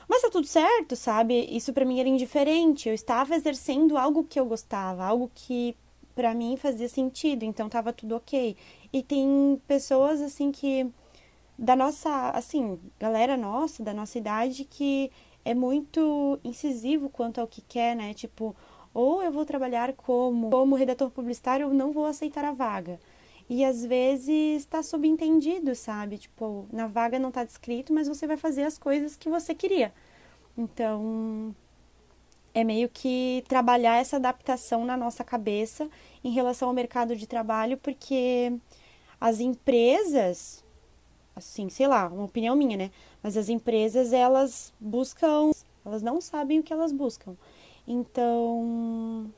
Mas 0.08 0.22
tá 0.22 0.30
tudo 0.30 0.46
certo, 0.46 0.96
sabe? 0.96 1.48
Isso 1.50 1.74
para 1.74 1.86
mim 1.86 2.00
era 2.00 2.10
indiferente. 2.10 2.88
Eu 2.88 2.94
estava 2.94 3.36
exercendo 3.36 3.98
algo 3.98 4.24
que 4.24 4.40
eu 4.40 4.46
gostava, 4.46 5.04
algo 5.06 5.32
que 5.34 5.76
para 6.16 6.34
mim 6.34 6.56
fazia 6.58 6.88
sentido, 6.88 7.44
então 7.44 7.68
tava 7.68 7.92
tudo 7.92 8.16
ok. 8.16 8.56
E 8.92 9.02
tem 9.02 9.60
pessoas 9.68 10.22
assim 10.22 10.52
que 10.52 10.88
da 11.58 11.76
nossa, 11.76 12.30
assim, 12.32 12.80
galera 13.00 13.38
nossa, 13.38 13.84
da 13.84 13.94
nossa 13.94 14.18
idade 14.18 14.66
que 14.66 15.12
é 15.46 15.54
muito 15.54 16.40
incisivo 16.44 17.10
quanto 17.10 17.42
ao 17.42 17.48
que 17.48 17.62
quer, 17.62 17.96
né? 17.96 18.14
Tipo, 18.14 18.56
ou 18.94 19.24
eu 19.24 19.32
vou 19.32 19.46
trabalhar 19.46 19.94
como, 19.94 20.50
como 20.50 20.76
redator 20.76 21.10
publicitário 21.10 21.68
ou 21.68 21.74
não 21.74 21.92
vou 21.92 22.06
aceitar 22.06 22.46
a 22.46 22.52
vaga. 22.52 23.00
E 23.50 23.66
às 23.66 23.86
vezes 23.86 24.62
está 24.62 24.82
subentendido, 24.82 25.76
sabe? 25.76 26.18
Tipo, 26.18 26.66
na 26.72 26.88
vaga 26.88 27.20
não 27.20 27.30
está 27.30 27.44
descrito, 27.44 27.94
mas 27.94 28.08
você 28.08 28.26
vai 28.26 28.38
fazer 28.38 28.64
as 28.64 28.78
coisas 28.78 29.16
que 29.16 29.30
você 29.30 29.54
queria. 29.54 29.94
Então, 30.58 31.54
é 32.54 32.64
meio 32.64 32.88
que 32.88 33.44
trabalhar 33.48 33.98
essa 33.98 34.18
adaptação 34.18 34.86
na 34.86 34.96
nossa 34.96 35.24
cabeça 35.24 35.90
em 36.24 36.32
relação 36.32 36.68
ao 36.68 36.74
mercado 36.74 37.16
de 37.16 37.28
trabalho, 37.28 37.78
porque 37.78 38.54
as 39.20 39.40
empresas, 39.40 40.64
assim, 41.36 41.70
sei 41.70 41.88
lá, 41.88 42.08
uma 42.08 42.26
opinião 42.26 42.56
minha, 42.56 42.78
né? 42.78 42.92
Mas 43.22 43.36
as 43.36 43.50
empresas, 43.50 44.14
elas 44.14 44.74
buscam, 44.80 45.52
elas 45.84 46.02
não 46.02 46.22
sabem 46.22 46.60
o 46.60 46.64
que 46.64 46.72
elas 46.72 46.92
buscam. 46.92 47.36
Então, 47.88 49.32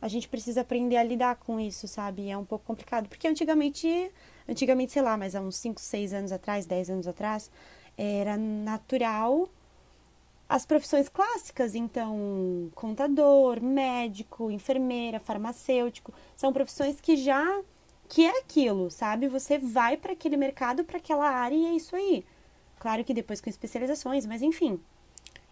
a 0.00 0.08
gente 0.08 0.28
precisa 0.28 0.62
aprender 0.62 0.96
a 0.96 1.02
lidar 1.02 1.36
com 1.36 1.60
isso, 1.60 1.86
sabe? 1.86 2.30
É 2.30 2.36
um 2.36 2.44
pouco 2.44 2.64
complicado, 2.64 3.08
porque 3.08 3.28
antigamente, 3.28 4.10
antigamente, 4.48 4.92
sei 4.92 5.02
lá, 5.02 5.16
mas 5.16 5.34
há 5.34 5.40
uns 5.40 5.56
5, 5.56 5.80
6 5.80 6.12
anos 6.12 6.32
atrás, 6.32 6.66
10 6.66 6.90
anos 6.90 7.06
atrás, 7.06 7.50
era 7.96 8.36
natural 8.36 9.48
as 10.48 10.66
profissões 10.66 11.08
clássicas, 11.08 11.74
então, 11.74 12.70
contador, 12.74 13.62
médico, 13.62 14.50
enfermeira, 14.50 15.18
farmacêutico, 15.18 16.12
são 16.36 16.52
profissões 16.52 17.00
que 17.00 17.16
já 17.16 17.62
que 18.08 18.24
é 18.24 18.38
aquilo, 18.40 18.90
sabe? 18.90 19.26
Você 19.28 19.58
vai 19.58 19.96
para 19.96 20.12
aquele 20.12 20.36
mercado, 20.36 20.84
para 20.84 20.98
aquela 20.98 21.28
área 21.28 21.56
e 21.56 21.66
é 21.66 21.72
isso 21.72 21.96
aí. 21.96 22.24
Claro 22.78 23.02
que 23.02 23.14
depois 23.14 23.40
com 23.40 23.48
especializações, 23.48 24.26
mas 24.26 24.42
enfim. 24.42 24.78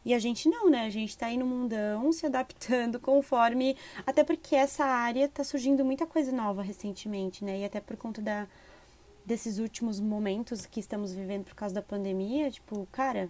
E 0.05 0.13
a 0.15 0.19
gente 0.19 0.49
não, 0.49 0.69
né? 0.69 0.87
A 0.87 0.91
gente 0.91 1.17
tá 1.17 1.27
aí 1.27 1.37
no 1.37 1.47
mundão, 1.47 2.13
se 2.13 2.27
adaptando 2.27 2.99
conforme. 2.99 3.77
Até 4.07 4.25
porque 4.25 4.57
essa 4.57 4.85
área 4.85 5.29
tá 5.29 5.45
surgindo 5.45 5.85
muita 5.85 6.07
coisa 6.07 6.33
nova 6.33 6.63
recentemente, 6.63 7.45
né? 7.45 7.61
E 7.61 7.65
até 7.65 7.81
por 7.81 7.97
conta 7.97 8.21
da, 8.21 8.47
desses 9.25 9.59
últimos 9.59 10.01
momentos 10.01 10.67
que 10.67 10.81
estamos 10.81 11.15
vivendo 11.15 11.45
por 11.45 11.55
causa 11.55 11.75
da 11.75 11.83
pandemia, 11.83 12.51
tipo, 12.51 12.87
cara, 12.91 13.29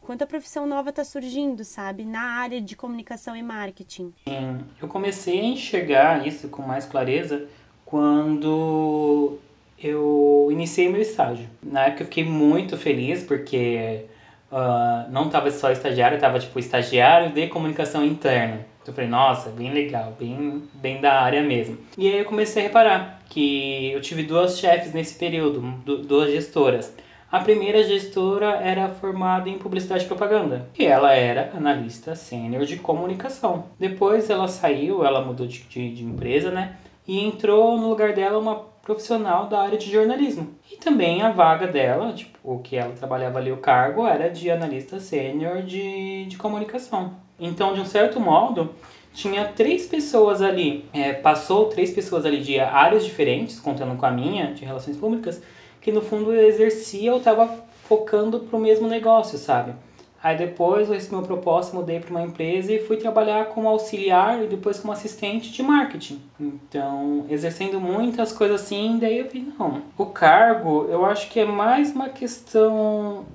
quanta 0.00 0.26
profissão 0.26 0.66
nova 0.66 0.90
está 0.90 1.04
surgindo, 1.04 1.64
sabe, 1.64 2.04
na 2.04 2.22
área 2.22 2.60
de 2.60 2.74
comunicação 2.74 3.36
e 3.36 3.42
marketing. 3.42 4.12
Sim, 4.26 4.60
eu 4.80 4.88
comecei 4.88 5.38
a 5.38 5.44
enxergar 5.44 6.26
isso 6.26 6.48
com 6.48 6.62
mais 6.62 6.84
clareza 6.84 7.46
quando 7.84 9.38
eu 9.78 10.48
iniciei 10.50 10.88
meu 10.88 11.00
estágio. 11.00 11.48
Na 11.62 11.86
época 11.86 12.02
eu 12.02 12.06
fiquei 12.06 12.24
muito 12.24 12.76
feliz 12.76 13.22
porque 13.22 14.06
uh, 14.50 15.10
não 15.10 15.26
estava 15.26 15.50
só 15.50 15.70
estagiário, 15.70 16.16
estava 16.16 16.38
tipo 16.38 16.58
estagiário 16.58 17.32
de 17.32 17.46
comunicação 17.48 18.04
interna. 18.04 18.66
Eu 18.86 18.94
falei, 18.94 19.10
nossa, 19.10 19.50
bem 19.50 19.70
legal, 19.70 20.14
bem, 20.18 20.62
bem 20.72 20.98
da 20.98 21.20
área 21.20 21.42
mesmo. 21.42 21.76
E 21.98 22.08
aí 22.08 22.20
eu 22.20 22.24
comecei 22.24 22.62
a 22.62 22.66
reparar 22.66 23.20
que 23.28 23.92
eu 23.92 24.00
tive 24.00 24.22
duas 24.22 24.58
chefes 24.58 24.94
nesse 24.94 25.18
período, 25.18 25.60
duas 26.06 26.32
gestoras. 26.32 26.94
A 27.30 27.40
primeira 27.40 27.82
gestora 27.82 28.56
era 28.62 28.88
formada 28.88 29.50
em 29.50 29.58
publicidade 29.58 30.04
e 30.04 30.08
propaganda 30.08 30.66
e 30.78 30.86
ela 30.86 31.12
era 31.12 31.52
analista 31.54 32.14
sênior 32.14 32.64
de 32.64 32.78
comunicação. 32.78 33.66
Depois 33.78 34.30
ela 34.30 34.48
saiu, 34.48 35.04
ela 35.04 35.22
mudou 35.22 35.46
de, 35.46 35.60
de, 35.64 35.94
de 35.94 36.04
empresa, 36.04 36.50
né? 36.50 36.76
E 37.06 37.22
entrou 37.22 37.76
no 37.78 37.90
lugar 37.90 38.14
dela 38.14 38.38
uma 38.38 38.64
profissional 38.88 39.48
da 39.48 39.60
área 39.60 39.76
de 39.76 39.92
jornalismo. 39.92 40.48
E 40.72 40.76
também 40.76 41.20
a 41.20 41.30
vaga 41.30 41.66
dela, 41.66 42.10
tipo, 42.14 42.38
o 42.42 42.60
que 42.60 42.74
ela 42.74 42.94
trabalhava 42.94 43.38
ali, 43.38 43.52
o 43.52 43.58
cargo, 43.58 44.06
era 44.06 44.30
de 44.30 44.50
analista 44.50 44.98
sênior 44.98 45.60
de, 45.60 46.24
de 46.24 46.38
comunicação. 46.38 47.12
Então, 47.38 47.74
de 47.74 47.82
um 47.82 47.84
certo 47.84 48.18
modo, 48.18 48.74
tinha 49.12 49.44
três 49.44 49.86
pessoas 49.86 50.40
ali, 50.40 50.86
é, 50.94 51.12
passou 51.12 51.66
três 51.66 51.90
pessoas 51.90 52.24
ali 52.24 52.40
de 52.40 52.58
áreas 52.58 53.04
diferentes, 53.04 53.60
contando 53.60 53.94
com 53.98 54.06
a 54.06 54.10
minha, 54.10 54.54
de 54.54 54.64
relações 54.64 54.96
públicas, 54.96 55.42
que 55.82 55.92
no 55.92 56.00
fundo 56.00 56.34
exercia 56.34 57.12
ou 57.12 57.18
estava 57.18 57.62
focando 57.84 58.40
para 58.40 58.56
o 58.56 58.60
mesmo 58.60 58.88
negócio, 58.88 59.36
sabe? 59.36 59.74
Aí 60.20 60.36
depois 60.36 60.88
eu 60.88 60.94
recebi 60.94 61.14
uma 61.14 61.22
proposta, 61.22 61.76
mudei 61.76 62.00
para 62.00 62.10
uma 62.10 62.22
empresa 62.22 62.72
e 62.72 62.80
fui 62.80 62.96
trabalhar 62.96 63.46
como 63.46 63.68
auxiliar 63.68 64.42
e 64.42 64.48
depois 64.48 64.80
como 64.80 64.92
assistente 64.92 65.52
de 65.52 65.62
marketing. 65.62 66.20
Então, 66.40 67.24
exercendo 67.30 67.80
muitas 67.80 68.32
coisas 68.32 68.62
assim, 68.62 68.98
daí 69.00 69.18
eu 69.18 69.28
vi, 69.28 69.52
não. 69.56 69.82
O 69.96 70.06
cargo, 70.06 70.86
eu 70.88 71.06
acho 71.06 71.30
que 71.30 71.38
é 71.38 71.44
mais 71.44 71.94
uma 71.94 72.08
questão 72.08 73.26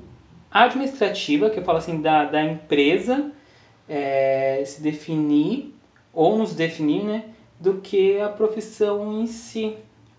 administrativa, 0.52 1.50
que 1.50 1.60
eu 1.60 1.64
falo 1.64 1.78
assim, 1.78 2.02
da, 2.02 2.26
da 2.26 2.44
empresa 2.44 3.32
é, 3.88 4.62
se 4.66 4.82
definir 4.82 5.74
ou 6.14 6.38
nos 6.38 6.54
definir, 6.54 7.04
né? 7.04 7.24
Do 7.60 7.76
que 7.76 8.20
a 8.20 8.28
profissão 8.28 9.22
em 9.22 9.26
si. 9.26 9.78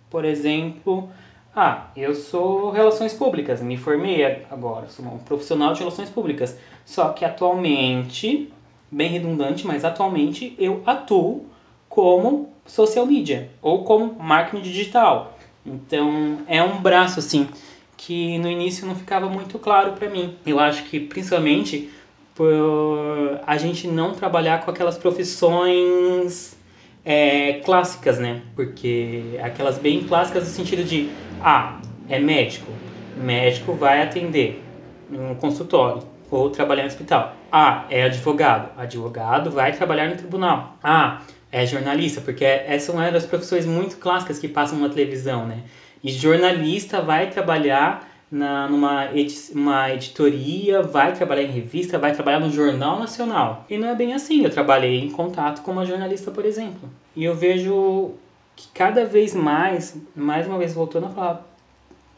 Por 0.09 0.25
exemplo, 0.25 1.11
ah, 1.56 1.87
eu 1.96 2.14
sou 2.14 2.70
relações 2.70 3.12
públicas, 3.12 3.62
me 3.62 3.76
formei 3.76 4.25
agora, 4.50 4.88
sou 4.88 5.04
um 5.04 5.18
profissional 5.18 5.73
de 5.73 5.80
relações 5.80 6.11
públicas. 6.11 6.58
Só 6.84 7.11
que 7.11 7.25
atualmente, 7.25 8.52
bem 8.90 9.08
redundante, 9.08 9.66
mas 9.66 9.84
atualmente 9.84 10.56
eu 10.58 10.82
atuo 10.84 11.46
como 11.88 12.52
social 12.66 13.06
media 13.06 13.50
ou 13.62 13.84
como 13.84 14.14
marketing 14.18 14.62
digital. 14.62 15.38
Então 15.64 16.38
é 16.49 16.62
um 16.62 16.80
braço 16.80 17.20
assim 17.20 17.49
que 17.96 18.37
no 18.38 18.50
início 18.50 18.87
não 18.87 18.96
ficava 18.96 19.28
muito 19.28 19.58
claro 19.58 19.92
para 19.92 20.11
mim. 20.11 20.37
Eu 20.44 20.58
acho 20.58 20.84
que 20.84 20.99
principalmente 20.99 21.88
por 22.34 23.40
a 23.46 23.56
gente 23.56 23.87
não 23.87 24.12
trabalhar 24.12 24.64
com 24.64 24.70
aquelas 24.70 24.99
profissões 24.99 26.56
é, 27.04 27.54
clássicas, 27.64 28.18
né? 28.18 28.42
Porque 28.56 29.38
aquelas 29.42 29.78
bem 29.78 30.04
clássicas 30.04 30.44
no 30.44 30.50
sentido 30.50 30.84
de, 30.84 31.11
ah, 31.42 31.80
é 32.08 32.18
médico, 32.18 32.73
médico 33.16 33.75
vai 33.75 34.02
atender 34.02 34.62
um 35.11 35.34
consultório 35.34 36.02
ou 36.30 36.50
trabalhar 36.50 36.82
no 36.82 36.88
hospital. 36.88 37.37
Ah, 37.52 37.84
é 37.90 38.04
advogado, 38.04 38.70
advogado 38.78 39.50
vai 39.50 39.73
trabalhar 39.73 40.08
no 40.08 40.16
tribunal. 40.16 40.76
Ah, 40.82 41.23
é 41.52 41.64
jornalista, 41.64 42.20
porque 42.20 42.44
essa 42.44 42.90
é 42.90 42.94
uma 42.94 43.11
das 43.12 43.26
profissões 43.26 43.64
muito 43.64 43.96
clássicas 43.99 44.38
que 44.38 44.49
passam 44.49 44.78
na 44.78 44.88
televisão, 44.88 45.46
né? 45.46 45.62
E 46.02 46.11
jornalista 46.11 47.00
vai 47.00 47.30
trabalhar 47.30 48.08
na, 48.31 48.69
numa 48.69 49.09
uma 49.54 49.93
editoria, 49.93 50.83
vai 50.83 51.12
trabalhar 51.14 51.43
em 51.43 51.50
revista, 51.50 51.99
vai 51.99 52.12
trabalhar 52.12 52.40
no 52.40 52.50
Jornal 52.50 52.99
Nacional. 52.99 53.64
E 53.69 53.78
não 53.78 53.88
é 53.88 53.95
bem 53.95 54.12
assim. 54.12 54.43
Eu 54.45 54.50
trabalhei 54.50 55.00
em 55.00 55.11
contato 55.11 55.62
com 55.62 55.73
uma 55.73 55.87
jornalista, 55.87 56.31
por 56.31 56.45
exemplo. 56.45 56.88
E 57.14 57.25
eu 57.25 57.35
vejo 57.35 58.12
que 58.57 58.69
cada 58.75 59.04
vez 59.04 59.35
mais, 59.35 59.97
mais 60.14 60.47
uma 60.47 60.59
vez 60.59 60.75
voltando 60.75 61.07
a 61.07 61.11
falar 61.11 61.54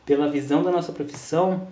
pela 0.04 0.30
visão 0.30 0.62
da 0.62 0.70
nossa 0.70 0.92
profissão, 0.92 1.66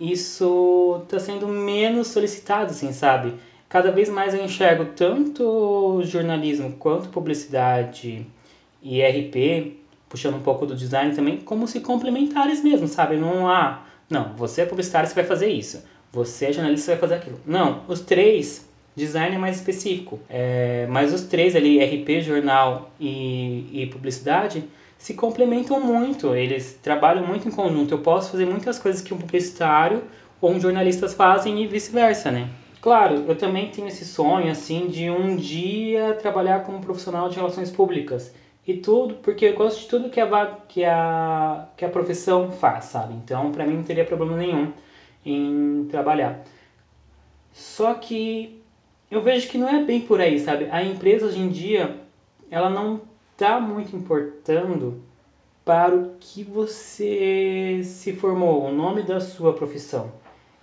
isso 0.00 1.00
está 1.04 1.18
sendo 1.18 1.48
menos 1.48 2.08
solicitado, 2.08 2.70
assim, 2.70 2.92
sabe? 2.92 3.34
Cada 3.68 3.90
vez 3.90 4.08
mais 4.08 4.34
eu 4.34 4.44
enxergo 4.44 4.86
tanto 4.96 6.00
jornalismo 6.04 6.72
quanto 6.78 7.10
publicidade 7.10 8.26
e 8.82 9.02
RP 9.02 9.76
puxando 10.08 10.36
um 10.36 10.40
pouco 10.40 10.66
do 10.66 10.74
design 10.74 11.14
também, 11.14 11.38
como 11.38 11.68
se 11.68 11.80
complementares 11.80 12.62
mesmo, 12.62 12.88
sabe? 12.88 13.16
Não 13.16 13.48
há, 13.48 13.82
não, 14.08 14.34
você 14.36 14.62
é 14.62 14.66
publicitário, 14.66 15.08
você 15.08 15.14
vai 15.14 15.24
fazer 15.24 15.48
isso. 15.48 15.84
Você 16.12 16.46
é 16.46 16.52
jornalista, 16.52 16.86
você 16.86 16.90
vai 16.92 17.00
fazer 17.00 17.14
aquilo. 17.16 17.40
Não, 17.46 17.82
os 17.86 18.00
três, 18.00 18.66
design 18.96 19.36
é 19.36 19.38
mais 19.38 19.56
específico. 19.56 20.18
É, 20.28 20.86
mas 20.88 21.12
os 21.12 21.22
três 21.22 21.54
ali, 21.54 21.78
RP, 21.78 22.22
jornal 22.22 22.90
e, 22.98 23.68
e 23.72 23.86
publicidade, 23.86 24.64
se 24.96 25.12
complementam 25.12 25.80
muito. 25.80 26.34
Eles 26.34 26.78
trabalham 26.82 27.26
muito 27.26 27.46
em 27.46 27.50
conjunto. 27.50 27.92
Eu 27.92 27.98
posso 27.98 28.30
fazer 28.30 28.46
muitas 28.46 28.78
coisas 28.78 29.02
que 29.02 29.12
um 29.12 29.18
publicitário 29.18 30.02
ou 30.40 30.52
um 30.52 30.60
jornalista 30.60 31.08
fazem 31.08 31.62
e 31.62 31.66
vice-versa, 31.66 32.30
né? 32.30 32.48
Claro, 32.80 33.24
eu 33.28 33.36
também 33.36 33.70
tenho 33.70 33.88
esse 33.88 34.04
sonho, 34.04 34.50
assim, 34.50 34.86
de 34.86 35.10
um 35.10 35.36
dia 35.36 36.14
trabalhar 36.14 36.60
como 36.60 36.80
profissional 36.80 37.28
de 37.28 37.36
relações 37.36 37.70
públicas 37.70 38.32
e 38.68 38.76
tudo, 38.76 39.14
porque 39.14 39.46
eu 39.46 39.54
gosto 39.54 39.80
de 39.80 39.88
tudo 39.88 40.10
que 40.10 40.20
a, 40.20 40.58
que 40.68 40.84
a, 40.84 41.68
que 41.74 41.86
a 41.86 41.88
profissão 41.88 42.52
faz, 42.52 42.84
sabe? 42.84 43.14
Então, 43.14 43.50
para 43.50 43.66
mim 43.66 43.76
não 43.76 43.82
teria 43.82 44.04
problema 44.04 44.36
nenhum 44.36 44.70
em 45.24 45.88
trabalhar. 45.90 46.44
Só 47.50 47.94
que 47.94 48.60
eu 49.10 49.22
vejo 49.22 49.48
que 49.48 49.56
não 49.56 49.70
é 49.70 49.82
bem 49.82 50.02
por 50.02 50.20
aí, 50.20 50.38
sabe? 50.38 50.68
A 50.70 50.82
empresa 50.82 51.24
hoje 51.24 51.40
em 51.40 51.48
dia, 51.48 51.96
ela 52.50 52.68
não 52.68 53.00
tá 53.38 53.58
muito 53.58 53.96
importando 53.96 55.00
para 55.64 55.94
o 55.94 56.16
que 56.20 56.44
você 56.44 57.80
se 57.82 58.12
formou, 58.12 58.66
o 58.66 58.72
nome 58.72 59.02
da 59.02 59.18
sua 59.18 59.54
profissão. 59.54 60.12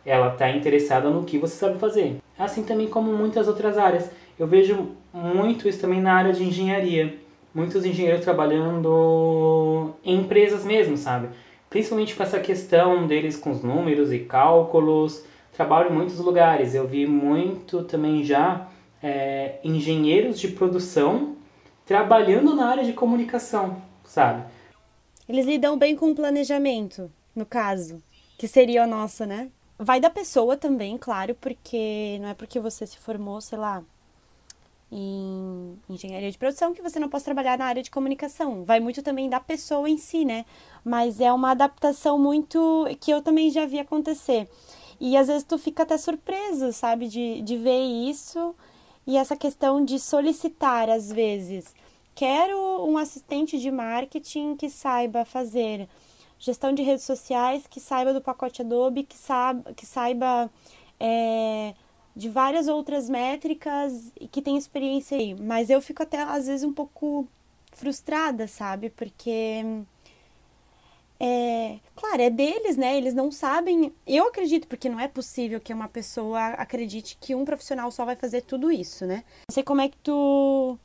Ela 0.06 0.32
está 0.32 0.52
interessada 0.52 1.10
no 1.10 1.24
que 1.24 1.40
você 1.40 1.56
sabe 1.56 1.80
fazer. 1.80 2.18
Assim 2.38 2.64
também 2.64 2.88
como 2.88 3.12
muitas 3.12 3.48
outras 3.48 3.80
áreas. 3.80 4.12
Eu 4.38 4.46
vejo 4.46 4.92
muito 5.12 5.68
isso 5.68 5.82
também 5.82 6.00
na 6.00 6.14
área 6.14 6.34
de 6.34 6.44
engenharia 6.44 7.25
muitos 7.56 7.86
engenheiros 7.86 8.22
trabalhando 8.26 9.96
em 10.04 10.20
empresas 10.20 10.66
mesmo, 10.66 10.98
sabe? 10.98 11.30
Principalmente 11.70 12.14
com 12.14 12.22
essa 12.22 12.40
questão 12.40 13.08
deles 13.08 13.38
com 13.38 13.52
os 13.52 13.64
números 13.64 14.12
e 14.12 14.20
cálculos, 14.20 15.24
trabalho 15.54 15.90
em 15.90 15.94
muitos 15.94 16.20
lugares. 16.20 16.76
Eu 16.76 16.86
vi 16.86 17.08
muito 17.08 17.84
também 17.86 18.26
já 18.26 18.68
é, 19.02 19.60
engenheiros 19.64 20.38
de 20.38 20.50
produção 20.50 21.36
trabalhando 21.86 22.56
na 22.56 22.68
área 22.68 22.84
de 22.84 22.94
comunicação, 22.94 23.82
sabe? 24.04 24.44
Eles 25.28 25.46
lidam 25.46 25.78
bem 25.78 25.96
com 25.96 26.12
o 26.12 26.16
planejamento, 26.16 27.10
no 27.36 27.46
caso, 27.46 28.04
que 28.38 28.48
seria 28.48 28.84
a 28.84 28.88
nossa, 28.88 29.26
né? 29.26 29.50
Vai 29.78 30.00
da 30.00 30.10
pessoa 30.10 30.56
também, 30.58 30.98
claro, 30.98 31.36
porque 31.36 32.18
não 32.22 32.30
é 32.30 32.34
porque 32.34 32.60
você 32.60 32.86
se 32.86 32.98
formou, 32.98 33.42
sei 33.42 33.58
lá, 33.58 33.84
em 34.98 35.78
engenharia 35.90 36.32
de 36.32 36.38
produção 36.38 36.74
que 36.74 36.82
você 36.82 36.98
não 37.00 37.10
possa 37.10 37.25
trabalhar 37.25 37.58
na 37.58 37.66
área 37.66 37.84
de 37.84 37.92
comunicação. 37.92 38.64
Vai 38.64 38.80
muito 38.80 39.04
também 39.04 39.30
da 39.30 39.42
pessoa 39.42 39.90
em 39.90 39.98
si, 39.98 40.24
né? 40.24 40.46
Mas 40.86 41.20
é 41.20 41.34
uma 41.34 41.52
adaptação 41.52 42.18
muito 42.18 42.86
que 43.02 43.12
eu 43.12 43.22
também 43.22 43.52
já 43.52 43.66
vi 43.66 43.78
acontecer. 43.78 44.48
E 45.00 45.18
às 45.18 45.28
vezes 45.28 45.44
tu 45.44 45.58
fica 45.58 45.84
até 45.84 45.98
surpreso, 45.98 46.72
sabe, 46.72 47.10
de, 47.10 47.42
de 47.42 47.58
ver 47.58 47.82
isso 47.82 48.56
e 49.06 49.18
essa 49.18 49.36
questão 49.36 49.84
de 49.84 50.00
solicitar, 50.00 50.90
às 50.90 51.12
vezes. 51.12 51.75
Quero 52.16 52.58
um 52.88 52.98
assistente 52.98 53.60
de 53.60 53.70
marketing 53.70 54.56
que 54.56 54.70
saiba 54.70 55.25
fazer 55.25 55.90
gestão 56.40 56.72
de 56.72 56.82
redes 56.84 57.04
sociais, 57.04 57.68
que 57.68 57.82
saiba 57.82 58.14
do 58.14 58.22
pacote 58.22 58.62
Adobe, 58.62 59.04
que, 59.04 59.18
saiba, 59.18 59.74
que 59.74 59.86
saiba 59.86 60.50
é, 60.98 61.74
de 62.16 62.30
várias 62.30 62.68
outras 62.68 63.10
métricas 63.10 64.12
e 64.20 64.28
que 64.28 64.42
tem 64.42 64.58
experiência 64.58 65.18
aí. 65.18 65.34
Mas 65.34 65.70
eu 65.70 65.82
fico 65.82 66.04
até 66.04 66.22
às 66.22 66.48
vezes 66.48 66.64
um 66.64 66.74
pouco 66.74 67.28
frustrada, 67.74 68.48
sabe? 68.48 68.90
Porque 68.90 69.64
é, 71.20 71.80
claro, 71.96 72.22
é 72.22 72.30
deles, 72.30 72.78
né? 72.78 72.98
Eles 72.98 73.14
não 73.14 73.32
sabem. 73.32 73.94
Eu 74.06 74.28
acredito, 74.28 74.68
porque 74.68 74.90
não 74.90 75.00
é 75.00 75.08
possível 75.08 75.60
que 75.60 75.74
uma 75.74 75.88
pessoa 75.88 76.48
acredite 76.50 77.18
que 77.20 77.36
um 77.36 77.46
profissional 77.46 77.92
só 77.92 78.06
vai 78.06 78.16
fazer 78.16 78.42
tudo 78.42 78.72
isso, 78.72 79.06
né? 79.06 79.24
Não 79.50 79.54
sei 79.54 79.64
como 79.64 79.82
é 79.82 79.90
que 79.90 79.98
tu 79.98 80.78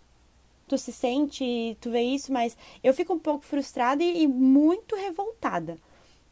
tu 0.69 0.79
se 0.79 0.93
sente, 0.93 1.77
tu 1.81 1.91
vê 1.91 2.01
isso, 2.03 2.33
mas 2.33 2.57
eu 2.83 2.95
fico 2.95 3.13
um 3.13 3.19
pouco 3.19 3.45
frustrada 3.45 4.05
e, 4.05 4.23
e 4.23 4.27
muito 4.29 4.95
revoltada. 4.95 5.77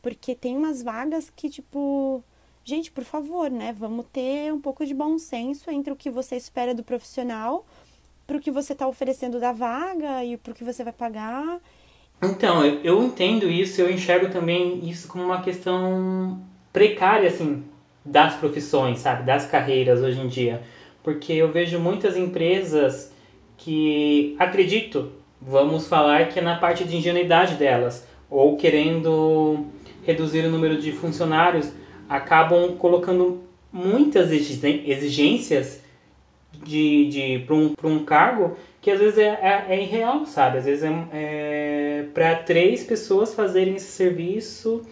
Porque 0.00 0.32
tem 0.32 0.56
umas 0.56 0.80
vagas 0.80 1.28
que, 1.34 1.50
tipo, 1.50 2.22
gente, 2.68 2.90
por 2.90 3.02
favor, 3.02 3.50
né? 3.50 3.74
Vamos 3.76 4.04
ter 4.12 4.52
um 4.52 4.60
pouco 4.60 4.84
de 4.84 4.92
bom 4.92 5.16
senso 5.16 5.70
entre 5.70 5.90
o 5.90 5.96
que 5.96 6.10
você 6.10 6.36
espera 6.36 6.74
do 6.74 6.84
profissional, 6.84 7.66
para 8.26 8.36
o 8.36 8.40
que 8.40 8.50
você 8.50 8.74
está 8.74 8.86
oferecendo 8.86 9.40
da 9.40 9.52
vaga 9.52 10.22
e 10.22 10.36
para 10.36 10.52
o 10.52 10.54
que 10.54 10.62
você 10.62 10.84
vai 10.84 10.92
pagar. 10.92 11.60
Então, 12.22 12.62
eu, 12.62 12.80
eu 12.82 13.02
entendo 13.02 13.48
isso, 13.48 13.80
eu 13.80 13.90
enxergo 13.90 14.28
também 14.28 14.86
isso 14.86 15.08
como 15.08 15.24
uma 15.24 15.40
questão 15.40 16.42
precária, 16.70 17.28
assim, 17.28 17.64
das 18.04 18.34
profissões, 18.34 18.98
sabe? 18.98 19.22
Das 19.22 19.46
carreiras 19.46 20.02
hoje 20.02 20.20
em 20.20 20.28
dia. 20.28 20.62
Porque 21.02 21.32
eu 21.32 21.50
vejo 21.50 21.78
muitas 21.78 22.18
empresas 22.18 23.10
que 23.56 24.36
acredito, 24.38 25.10
vamos 25.40 25.88
falar 25.88 26.28
que 26.28 26.38
é 26.38 26.42
na 26.42 26.58
parte 26.58 26.84
de 26.84 26.96
ingenuidade 26.96 27.54
delas, 27.54 28.06
ou 28.28 28.58
querendo 28.58 29.64
reduzir 30.04 30.44
o 30.44 30.50
número 30.50 30.78
de 30.78 30.92
funcionários, 30.92 31.72
acabam 32.08 32.76
colocando 32.76 33.42
muitas 33.72 34.30
exigências 34.32 35.82
de, 36.52 37.08
de 37.08 37.44
para 37.46 37.54
um, 37.54 37.74
um 37.84 38.04
cargo 38.04 38.56
que 38.80 38.90
às 38.90 38.98
vezes 38.98 39.18
é, 39.18 39.38
é, 39.42 39.66
é, 39.68 39.82
irreal, 39.82 40.24
sabe? 40.26 40.58
Às 40.58 40.64
vezes 40.64 40.84
é, 40.84 41.06
é 41.12 42.04
para 42.14 42.36
três 42.36 42.84
pessoas 42.84 43.34
fazerem 43.34 43.76
esse 43.76 43.90
serviço 43.90 44.82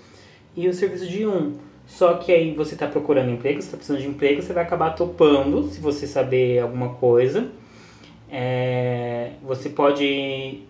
e 0.57 0.69
o 0.69 0.75
serviço 0.75 1.07
de 1.07 1.27
um. 1.27 1.55
Só 1.87 2.15
que 2.15 2.33
aí 2.33 2.53
você 2.53 2.75
está 2.75 2.87
procurando 2.87 3.31
emprego, 3.31 3.61
você 3.61 3.67
está 3.69 3.77
precisando 3.77 4.01
de 4.01 4.09
emprego, 4.09 4.43
você 4.43 4.53
vai 4.53 4.65
acabar 4.65 4.91
topando, 4.91 5.69
se 5.71 5.81
você 5.81 6.07
saber 6.07 6.59
alguma 6.59 6.95
coisa. 6.95 7.49
É, 8.29 9.31
você 9.43 9.69
pode 9.69 10.63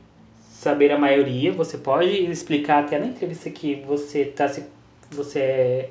saber 0.50 0.92
a 0.92 0.98
maioria, 0.98 1.52
você 1.52 1.78
pode 1.78 2.10
explicar 2.30 2.84
até 2.84 2.98
na 2.98 3.06
entrevista 3.06 3.48
que 3.50 3.76
você 3.86 4.26
tá 4.26 4.46
se 4.46 4.64
você 5.10 5.90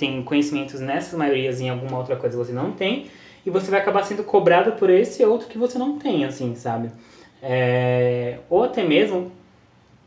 tem 0.00 0.22
conhecimentos 0.22 0.80
nessas 0.80 1.12
maiorias 1.12 1.60
em 1.60 1.68
alguma 1.68 1.98
outra 1.98 2.16
coisa 2.16 2.34
você 2.34 2.52
não 2.52 2.72
tem 2.72 3.10
e 3.44 3.50
você 3.50 3.70
vai 3.70 3.80
acabar 3.80 4.02
sendo 4.02 4.24
cobrado 4.24 4.72
por 4.72 4.88
esse 4.88 5.22
outro 5.22 5.46
que 5.46 5.58
você 5.58 5.78
não 5.78 5.98
tem, 5.98 6.24
assim, 6.24 6.54
sabe? 6.54 6.90
É, 7.42 8.38
ou 8.48 8.64
até 8.64 8.82
mesmo 8.82 9.30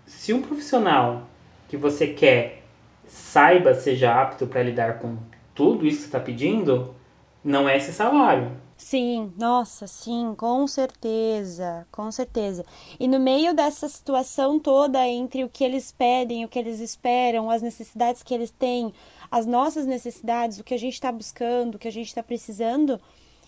se 0.07 0.33
um 0.33 0.41
profissional 0.41 1.23
que 1.69 1.77
você 1.77 2.07
quer 2.07 2.63
saiba, 3.07 3.75
seja 3.75 4.19
apto 4.19 4.47
para 4.47 4.63
lidar 4.63 4.97
com 4.97 5.15
tudo 5.53 5.85
isso 5.85 5.99
que 5.99 6.05
está 6.05 6.19
pedindo, 6.19 6.95
não 7.43 7.69
é 7.69 7.77
esse 7.77 7.93
salário. 7.93 8.51
Sim, 8.75 9.31
nossa, 9.37 9.87
sim, 9.87 10.33
com 10.35 10.67
certeza, 10.67 11.87
com 11.91 12.11
certeza. 12.11 12.65
E 12.99 13.07
no 13.07 13.19
meio 13.19 13.53
dessa 13.53 13.87
situação 13.87 14.59
toda 14.59 15.07
entre 15.07 15.43
o 15.43 15.49
que 15.49 15.63
eles 15.63 15.91
pedem, 15.91 16.43
o 16.43 16.49
que 16.49 16.59
eles 16.59 16.79
esperam, 16.79 17.49
as 17.49 17.61
necessidades 17.61 18.23
que 18.23 18.33
eles 18.33 18.51
têm, 18.51 18.93
as 19.33 19.47
nossas 19.47 19.87
necessidades, 19.87 20.59
o 20.59 20.63
que 20.63 20.75
a 20.75 20.77
gente 20.77 20.93
está 20.93 21.11
buscando, 21.11 21.73
o 21.73 21.79
que 21.79 21.87
a 21.87 21.91
gente 21.91 22.05
está 22.05 22.21
precisando, 22.21 23.01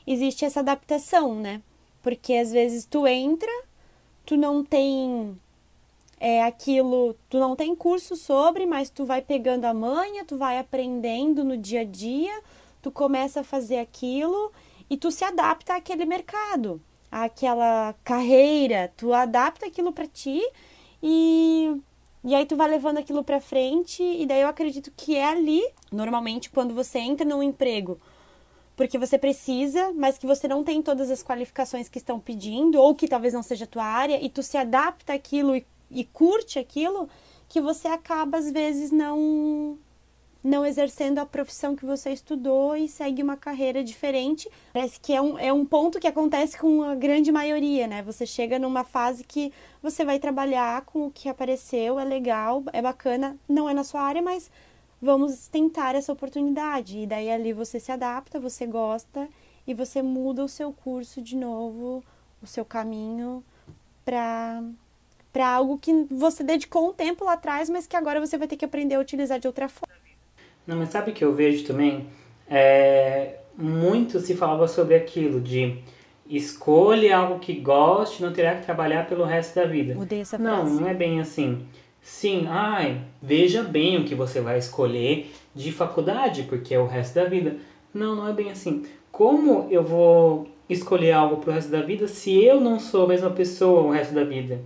existe 0.08 0.43
essa 0.43 0.62
adaptação, 0.62 1.36
né? 1.36 1.62
Porque 2.02 2.34
às 2.34 2.52
vezes 2.52 2.88
tu 2.88 3.06
entra, 3.06 3.52
tu 4.26 4.36
não 4.36 4.63
tem 4.63 5.39
é 6.19 6.41
aquilo, 6.41 7.15
tu 7.30 7.38
não 7.38 7.56
tem 7.56 7.76
curso 7.76 8.15
sobre, 8.15 8.65
mas 8.65 8.89
tu 8.89 9.06
vai 9.06 9.21
pegando 9.21 9.65
a 9.65 9.76
manha, 9.76 10.26
tu 10.26 10.36
vai 10.38 10.58
aprendendo 10.58 11.43
no 11.43 11.56
dia 11.56 11.82
a 11.82 11.86
dia, 11.86 12.34
tu 12.82 12.89
começa 12.89 13.41
a 13.41 13.43
fazer 13.43 13.78
aquilo 13.78 14.52
e 14.89 14.98
tu 14.98 15.12
se 15.12 15.24
adapta 15.24 15.76
àquele 15.76 16.06
mercado, 16.06 16.82
àquela 17.12 17.93
carreira, 18.04 18.91
tu 18.98 19.13
adapta 19.13 19.67
aquilo 19.67 19.93
para 19.93 20.08
ti 20.08 20.41
e 21.04 21.80
e 22.26 22.34
aí 22.34 22.46
tu 22.46 22.56
vai 22.56 22.68
levando 22.68 22.98
aquilo 22.98 23.24
para 23.24 23.40
frente 23.40 24.02
e 24.02 24.26
daí 24.26 24.42
eu 24.42 24.48
acredito 24.48 24.92
que 24.98 25.16
é 25.16 25.26
ali, 25.26 25.62
normalmente 25.92 26.50
quando 26.50 26.74
você 26.74 26.98
entra 26.98 27.24
num 27.24 27.44
emprego, 27.44 28.00
porque 28.76 28.98
você 28.98 29.18
precisa, 29.18 29.94
mas 29.94 30.18
que 30.18 30.26
você 30.26 30.48
não 30.48 30.64
tem 30.64 30.82
todas 30.82 31.12
as 31.12 31.24
qualificações 31.24 31.88
que 31.88 32.00
estão 32.00 32.20
pedindo, 32.20 32.82
ou 32.82 32.96
que 32.96 33.08
talvez 33.08 33.34
não 33.34 33.44
seja 33.44 33.66
a 33.66 33.68
tua 33.68 33.86
área, 33.86 34.20
e 34.24 34.28
tu 34.28 34.42
se 34.42 34.58
adapta 34.58 35.14
àquilo 35.14 35.56
e, 35.56 35.66
e 35.90 36.04
curte 36.04 36.58
aquilo, 36.60 37.08
que 37.48 37.62
você 37.62 37.88
acaba, 37.88 38.38
às 38.38 38.52
vezes, 38.52 38.92
não 38.92 39.78
não 40.46 40.64
exercendo 40.64 41.18
a 41.18 41.26
profissão 41.26 41.76
que 41.76 41.84
você 41.84 42.12
estudou 42.12 42.78
e 42.78 42.88
segue 42.88 43.24
uma 43.24 43.36
carreira 43.36 43.84
diferente. 43.84 44.48
Parece 44.72 45.00
que 45.00 45.12
é 45.12 45.20
um, 45.20 45.40
é 45.40 45.52
um 45.52 45.66
ponto 45.66 46.00
que 46.00 46.06
acontece 46.06 46.56
com 46.56 46.84
a 46.84 46.94
grande 46.94 47.32
maioria, 47.32 47.88
né? 47.88 48.04
Você 48.04 48.28
chega 48.28 48.60
numa 48.60 48.84
fase 48.84 49.24
que 49.24 49.52
você 49.82 50.06
vai 50.06 50.20
trabalhar 50.20 50.84
com 50.84 51.08
o 51.08 51.12
que 51.12 51.28
apareceu, 51.28 52.00
é 52.00 52.04
legal, 52.04 52.64
é 52.72 52.80
bacana, 52.80 53.36
não 53.50 53.68
é 53.68 53.74
na 53.74 53.84
sua 53.84 54.02
área, 54.02 54.22
mas 54.22 54.52
vamos 55.02 55.48
tentar 55.48 55.96
essa 55.96 56.14
oportunidade. 56.14 57.00
E 57.00 57.08
daí 57.08 57.32
ali 57.32 57.52
você 57.52 57.80
se 57.80 57.92
adapta, 57.92 58.40
você 58.40 58.68
gosta 58.68 59.28
e 59.66 59.74
você 59.74 60.04
muda 60.04 60.44
o 60.44 60.48
seu 60.48 60.72
curso 60.72 61.24
de 61.24 61.36
novo, 61.36 62.04
o 62.40 62.46
seu 62.46 62.64
caminho 62.64 63.44
para 64.06 64.62
para 65.34 65.50
algo 65.50 65.78
que 65.78 65.92
você 66.10 66.44
dedicou 66.44 66.90
um 66.90 66.94
tempo 66.94 67.26
lá 67.26 67.34
atrás, 67.34 67.70
mas 67.70 67.86
que 67.86 67.98
agora 67.98 68.22
você 68.22 68.38
vai 68.38 68.48
ter 68.48 68.56
que 68.56 68.64
aprender 68.64 68.96
a 68.96 69.02
utilizar 69.02 69.38
de 69.38 69.48
outra 69.48 69.68
forma. 69.68 70.05
Não, 70.65 70.78
mas 70.78 70.89
sabe 70.89 71.12
o 71.12 71.13
que 71.13 71.23
eu 71.23 71.34
vejo 71.34 71.65
também? 71.65 72.08
É, 72.47 73.36
muito 73.58 74.19
se 74.19 74.36
falava 74.36 74.67
sobre 74.67 74.95
aquilo 74.95 75.39
de 75.39 75.78
escolha 76.28 77.17
algo 77.17 77.39
que 77.39 77.54
goste, 77.54 78.21
não 78.21 78.34
terá 78.34 78.56
que 78.56 78.65
trabalhar 78.65 79.08
pelo 79.08 79.23
resto 79.23 79.56
da 79.56 79.65
vida. 79.65 79.93
Mudei 79.93 80.21
essa 80.21 80.38
frase. 80.38 80.73
Não, 80.73 80.82
não 80.82 80.88
é 80.88 80.93
bem 80.93 81.19
assim. 81.19 81.65
Sim, 82.01 82.45
ai, 82.47 83.01
veja 83.21 83.63
bem 83.63 83.97
o 83.97 84.06
que 84.06 84.13
você 84.13 84.39
vai 84.39 84.58
escolher 84.58 85.32
de 85.56 85.71
faculdade, 85.71 86.43
porque 86.43 86.73
é 86.73 86.80
o 86.80 86.86
resto 86.86 87.15
da 87.15 87.25
vida. 87.25 87.58
Não, 87.93 88.15
não 88.15 88.28
é 88.28 88.34
bem 88.34 88.51
assim. 88.51 88.84
Como 89.12 89.67
eu 89.71 89.84
vou 89.84 90.47
escolher 90.69 91.13
algo 91.13 91.38
pro 91.38 91.51
resto 91.51 91.71
da 91.71 91.82
vida 91.82 92.08
se 92.08 92.43
eu 92.43 92.60
não 92.60 92.80
sou 92.80 93.06
a 93.06 93.08
mesma 93.08 93.30
pessoa 93.30 93.82
o 93.82 93.91
resto 93.91 94.13
da 94.13 94.23
vida? 94.23 94.62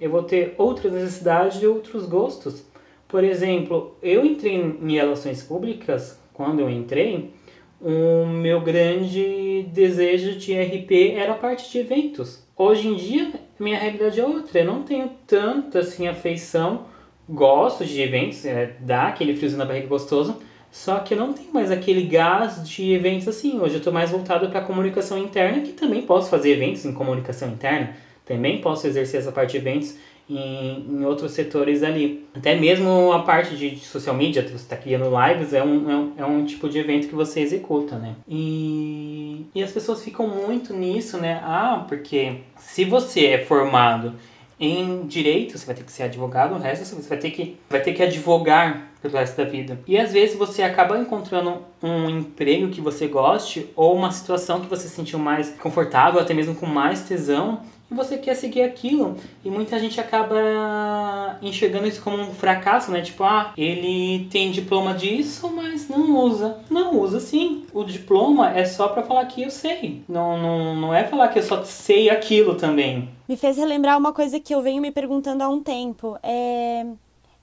Eu 0.00 0.10
vou 0.10 0.22
ter 0.22 0.54
outras 0.58 0.92
necessidades 0.92 1.60
e 1.62 1.66
outros 1.66 2.06
gostos. 2.06 2.62
Por 3.08 3.22
exemplo, 3.22 3.96
eu 4.02 4.24
entrei 4.24 4.56
em 4.56 4.92
relações 4.92 5.42
públicas, 5.42 6.20
quando 6.32 6.60
eu 6.60 6.68
entrei, 6.68 7.32
o 7.80 8.26
meu 8.26 8.60
grande 8.60 9.66
desejo 9.72 10.38
de 10.38 10.54
RP 10.58 11.14
era 11.16 11.32
a 11.32 11.36
parte 11.36 11.70
de 11.70 11.78
eventos. 11.78 12.46
Hoje 12.56 12.88
em 12.88 12.96
dia, 12.96 13.32
minha 13.58 13.78
realidade 13.78 14.18
é 14.18 14.24
outra. 14.24 14.60
Eu 14.60 14.64
não 14.64 14.82
tenho 14.82 15.10
tanta 15.26 15.80
assim 15.80 16.08
afeição. 16.08 16.86
Gosto 17.28 17.84
de 17.84 18.00
eventos, 18.00 18.44
é, 18.44 18.76
dá 18.80 19.08
aquele 19.08 19.34
friozinho 19.34 19.58
na 19.58 19.64
barriga 19.64 19.88
gostoso, 19.88 20.40
só 20.70 21.00
que 21.00 21.12
eu 21.12 21.18
não 21.18 21.32
tenho 21.32 21.52
mais 21.52 21.72
aquele 21.72 22.02
gás 22.02 22.68
de 22.68 22.92
eventos 22.92 23.26
assim. 23.26 23.58
Hoje 23.58 23.74
eu 23.74 23.78
estou 23.78 23.92
mais 23.92 24.10
voltado 24.10 24.48
para 24.48 24.60
a 24.60 24.64
comunicação 24.64 25.18
interna, 25.18 25.60
que 25.62 25.72
também 25.72 26.02
posso 26.02 26.30
fazer 26.30 26.52
eventos 26.52 26.84
em 26.84 26.92
comunicação 26.92 27.48
interna, 27.48 27.96
também 28.24 28.60
posso 28.60 28.86
exercer 28.86 29.18
essa 29.18 29.32
parte 29.32 29.52
de 29.52 29.56
eventos. 29.56 29.96
Em, 30.28 30.84
em 30.88 31.04
outros 31.04 31.32
setores 31.32 31.82
ali. 31.82 32.26
Até 32.34 32.54
mesmo 32.54 33.12
a 33.12 33.22
parte 33.22 33.56
de 33.56 33.78
social 33.78 34.14
media, 34.14 34.42
você 34.42 34.54
está 34.54 34.76
criando 34.76 35.10
lives, 35.10 35.52
é 35.52 35.62
um, 35.62 35.90
é 35.90 35.96
um, 35.96 36.12
é, 36.18 36.24
um, 36.24 36.44
tipo 36.44 36.68
de 36.68 36.78
evento 36.78 37.08
que 37.08 37.14
você 37.14 37.40
executa, 37.40 37.96
né? 37.96 38.14
E, 38.28 39.46
e 39.54 39.62
as 39.62 39.72
pessoas 39.72 40.02
ficam 40.02 40.26
muito 40.26 40.74
nisso, 40.74 41.18
né? 41.18 41.40
Ah, 41.42 41.84
porque 41.88 42.40
se 42.56 42.84
você 42.84 43.26
é 43.26 43.38
formado 43.44 44.14
em 44.58 45.06
direito, 45.06 45.56
você 45.56 45.66
vai 45.66 45.74
ter 45.74 45.84
que 45.84 45.92
ser 45.92 46.04
advogado, 46.04 46.54
o 46.54 46.58
resto 46.58 46.84
você 46.84 47.08
vai 47.08 47.18
ter 47.18 47.30
que, 47.30 47.56
vai 47.68 47.80
ter 47.80 47.92
que 47.92 48.02
advogar 48.02 48.90
pelo 49.08 49.20
resto 49.20 49.36
da 49.36 49.44
vida. 49.44 49.78
E 49.86 49.98
às 49.98 50.12
vezes 50.12 50.36
você 50.36 50.62
acaba 50.62 50.98
encontrando 50.98 51.58
um 51.82 52.08
emprego 52.08 52.68
que 52.68 52.80
você 52.80 53.06
goste 53.06 53.68
ou 53.74 53.94
uma 53.94 54.10
situação 54.10 54.60
que 54.60 54.68
você 54.68 54.88
se 54.88 54.94
sentiu 54.94 55.18
mais 55.18 55.50
confortável, 55.50 56.20
até 56.20 56.34
mesmo 56.34 56.54
com 56.54 56.66
mais 56.66 57.02
tesão, 57.02 57.60
e 57.90 57.94
você 57.94 58.18
quer 58.18 58.34
seguir 58.34 58.62
aquilo. 58.62 59.16
E 59.44 59.50
muita 59.50 59.78
gente 59.78 60.00
acaba 60.00 61.38
enxergando 61.40 61.86
isso 61.86 62.02
como 62.02 62.16
um 62.16 62.34
fracasso, 62.34 62.90
né? 62.90 63.00
Tipo, 63.00 63.24
ah, 63.24 63.52
ele 63.56 64.26
tem 64.30 64.50
diploma 64.50 64.92
disso, 64.94 65.50
mas 65.54 65.88
não 65.88 66.16
usa. 66.16 66.58
Não, 66.68 66.98
usa 67.00 67.20
sim. 67.20 67.64
O 67.72 67.84
diploma 67.84 68.50
é 68.50 68.64
só 68.64 68.88
para 68.88 69.02
falar 69.02 69.26
que 69.26 69.42
eu 69.42 69.50
sei. 69.50 70.02
Não, 70.08 70.36
não, 70.36 70.74
não 70.74 70.94
é 70.94 71.04
falar 71.04 71.28
que 71.28 71.38
eu 71.38 71.42
só 71.42 71.62
sei 71.62 72.10
aquilo 72.10 72.56
também. 72.56 73.08
Me 73.28 73.36
fez 73.36 73.56
relembrar 73.56 73.98
uma 73.98 74.12
coisa 74.12 74.40
que 74.40 74.54
eu 74.54 74.62
venho 74.62 74.82
me 74.82 74.90
perguntando 74.90 75.42
há 75.42 75.48
um 75.48 75.62
tempo. 75.62 76.18
É, 76.22 76.86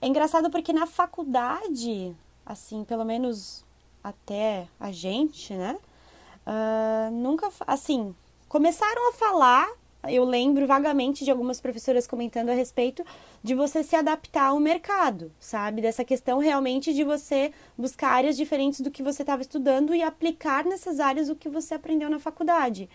é 0.04 0.08
engraçado 0.08 0.50
porque 0.50 0.74
na 0.74 0.86
faculdade, 0.86 2.14
assim, 2.46 2.84
pelo 2.84 3.06
menos 3.06 3.64
até 4.04 4.68
a 4.78 4.92
gente, 4.92 5.54
né? 5.54 5.78
Uh, 6.46 7.10
nunca, 7.12 7.50
assim, 7.66 8.14
começaram 8.50 9.10
a 9.10 9.14
falar 9.14 9.70
eu 10.10 10.26
lembro 10.26 10.68
vagamente 10.68 11.24
de 11.24 11.32
algumas 11.32 11.62
professoras 11.62 12.06
comentando 12.06 12.50
a 12.50 12.54
respeito 12.54 13.06
de 13.42 13.56
você 13.56 13.82
se 13.82 13.96
adaptar 13.96 14.48
ao 14.48 14.60
mercado, 14.60 15.32
sabe? 15.40 15.82
Dessa 15.82 16.04
questão 16.04 16.40
realmente 16.40 16.94
de 16.94 17.06
você 17.06 17.54
buscar 17.78 18.10
áreas 18.10 18.36
diferentes 18.36 18.82
do 18.82 18.92
que 18.92 19.02
você 19.02 19.24
estava 19.24 19.42
estudando 19.42 19.96
e 19.96 20.04
aplicar 20.04 20.66
nessas 20.66 21.00
áreas 21.00 21.30
o 21.30 21.36
que 21.38 21.48
você 21.48 21.76
aprendeu 21.76 22.10
na 22.10 22.20
faculdade. 22.20 22.90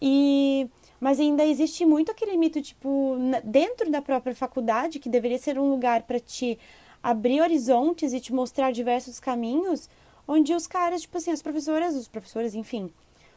E 0.00 0.66
mas 1.04 1.20
ainda 1.20 1.44
existe 1.44 1.84
muito 1.84 2.10
aquele 2.10 2.34
mito 2.34 2.62
tipo 2.62 3.18
dentro 3.44 3.90
da 3.90 4.00
própria 4.00 4.34
faculdade 4.34 4.98
que 4.98 5.10
deveria 5.10 5.36
ser 5.36 5.58
um 5.58 5.68
lugar 5.68 6.04
para 6.04 6.18
te 6.18 6.58
abrir 7.02 7.42
horizontes 7.42 8.14
e 8.14 8.20
te 8.20 8.32
mostrar 8.32 8.72
diversos 8.72 9.20
caminhos, 9.20 9.86
onde 10.26 10.54
os 10.54 10.66
caras, 10.66 11.02
tipo 11.02 11.18
assim, 11.18 11.30
as 11.30 11.42
professoras, 11.42 11.94
os 11.94 12.08
professores, 12.08 12.54
enfim, 12.54 12.90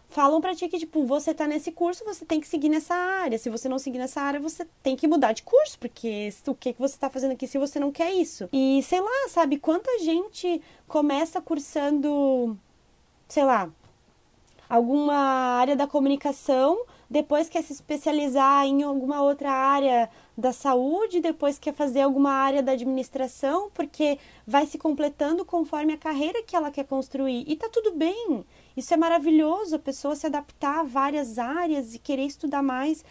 falam 0.08 0.40
para 0.40 0.56
ti 0.56 0.70
que, 0.70 0.80
tipo, 0.80 1.04
você 1.04 1.34
tá 1.34 1.46
nesse 1.46 1.74
curso, 1.74 2.06
você 2.06 2.24
tem 2.24 2.40
que 2.40 2.48
seguir 2.48 2.70
nessa 2.70 2.96
área. 2.96 3.38
Se 3.38 3.50
você 3.50 3.68
não 3.68 3.78
seguir 3.78 3.98
nessa 3.98 4.22
área, 4.22 4.40
você 4.40 4.66
tem 4.82 4.96
que 4.96 5.06
mudar 5.06 5.34
de 5.34 5.44
curso, 5.44 5.78
porque 5.78 6.34
o 6.48 6.56
que, 6.56 6.72
que 6.72 6.80
você 6.80 6.98
tá 6.98 7.10
fazendo 7.10 7.34
aqui 7.34 7.46
se 7.46 7.58
você 7.58 7.82
não 7.82 7.92
quer 7.92 8.14
isso? 8.14 8.48
E 8.54 8.82
sei 8.84 9.02
lá, 9.02 9.28
sabe, 9.28 9.60
quanta 9.60 10.00
gente 10.00 10.62
começa 10.88 11.42
cursando, 11.42 12.58
sei 13.28 13.44
lá, 13.44 13.70
alguma 14.70 15.16
área 15.60 15.76
da 15.76 15.86
comunicação, 15.86 16.80
depois 17.10 17.48
quer 17.48 17.64
se 17.64 17.72
especializar 17.74 18.66
em 18.66 18.84
alguma 18.84 19.22
outra 19.22 19.52
área 19.52 20.10
da 20.38 20.52
saúde, 20.52 21.22
depois 21.22 21.58
quer 21.58 21.74
fazer 21.74 22.02
alguma 22.02 22.32
área 22.32 22.62
da 22.62 22.74
administração, 22.74 23.72
porque 23.74 24.20
vai 24.46 24.66
se 24.66 24.78
completando 24.78 25.46
conforme 25.46 25.94
a 25.94 25.98
carreira 25.98 26.44
que 26.44 26.56
ela 26.56 26.70
quer 26.70 26.86
construir. 26.86 27.46
E 27.48 27.56
tá 27.56 27.70
tudo 27.72 27.94
bem. 27.94 28.44
Isso 28.76 28.94
é 28.94 28.98
maravilhoso, 28.98 29.76
a 29.78 29.80
pessoa 29.80 30.16
se 30.16 30.28
adaptar 30.28 30.82
a 30.82 30.84
várias 30.84 31.40
áreas 31.40 31.96
e 31.96 32.00
querer 32.00 32.26
estudar 32.26 32.62
mais. 32.62 33.06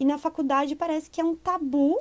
E 0.00 0.04
na 0.04 0.18
faculdade 0.18 0.74
parece 0.74 1.10
que 1.10 1.20
é 1.20 1.24
um 1.24 1.36
tabu, 1.36 2.00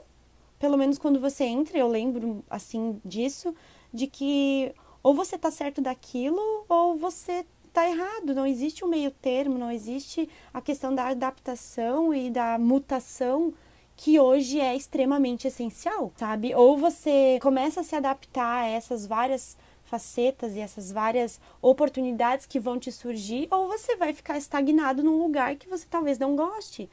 pelo 0.57 0.77
menos 0.77 0.97
quando 0.97 1.19
você 1.19 1.43
entra, 1.43 1.77
eu 1.77 1.87
lembro 1.87 2.43
assim 2.49 2.99
disso, 3.03 3.53
de 3.93 4.07
que 4.07 4.73
ou 5.03 5.13
você 5.13 5.37
tá 5.37 5.51
certo 5.51 5.81
daquilo 5.81 6.39
ou 6.69 6.95
você 6.95 7.45
tá 7.73 7.89
errado. 7.89 8.33
Não 8.33 8.45
existe 8.45 8.83
um 8.83 8.87
meio 8.87 9.11
termo, 9.11 9.57
não 9.57 9.71
existe 9.71 10.29
a 10.53 10.61
questão 10.61 10.93
da 10.93 11.07
adaptação 11.07 12.13
e 12.13 12.29
da 12.29 12.57
mutação 12.57 13.53
que 13.95 14.19
hoje 14.19 14.59
é 14.59 14.75
extremamente 14.75 15.47
essencial, 15.47 16.11
sabe? 16.15 16.55
Ou 16.55 16.77
você 16.77 17.37
começa 17.41 17.81
a 17.81 17.83
se 17.83 17.95
adaptar 17.95 18.63
a 18.63 18.67
essas 18.67 19.05
várias 19.05 19.55
facetas 19.83 20.55
e 20.55 20.59
essas 20.59 20.91
várias 20.91 21.39
oportunidades 21.61 22.45
que 22.45 22.59
vão 22.59 22.79
te 22.79 22.91
surgir, 22.91 23.47
ou 23.51 23.67
você 23.67 23.95
vai 23.97 24.13
ficar 24.13 24.37
estagnado 24.37 25.03
num 25.03 25.21
lugar 25.21 25.55
que 25.55 25.67
você 25.67 25.85
talvez 25.87 26.17
não 26.17 26.35
goste. 26.35 26.89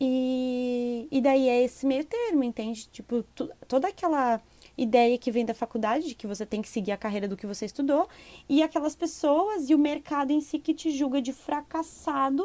E, 0.00 1.06
e 1.10 1.20
daí 1.20 1.48
é 1.48 1.62
esse 1.62 1.86
meio 1.86 2.04
termo, 2.04 2.42
entende? 2.42 2.88
Tipo, 2.88 3.22
tu, 3.34 3.48
toda 3.68 3.88
aquela 3.88 4.40
ideia 4.76 5.16
que 5.18 5.30
vem 5.30 5.44
da 5.44 5.54
faculdade, 5.54 6.08
de 6.08 6.14
que 6.14 6.26
você 6.26 6.44
tem 6.44 6.60
que 6.60 6.68
seguir 6.68 6.92
a 6.92 6.96
carreira 6.96 7.28
do 7.28 7.36
que 7.36 7.46
você 7.46 7.64
estudou, 7.64 8.08
e 8.48 8.62
aquelas 8.62 8.96
pessoas 8.96 9.70
e 9.70 9.74
o 9.74 9.78
mercado 9.78 10.30
em 10.30 10.40
si 10.40 10.58
que 10.58 10.74
te 10.74 10.90
julga 10.90 11.20
de 11.20 11.32
fracassado 11.32 12.44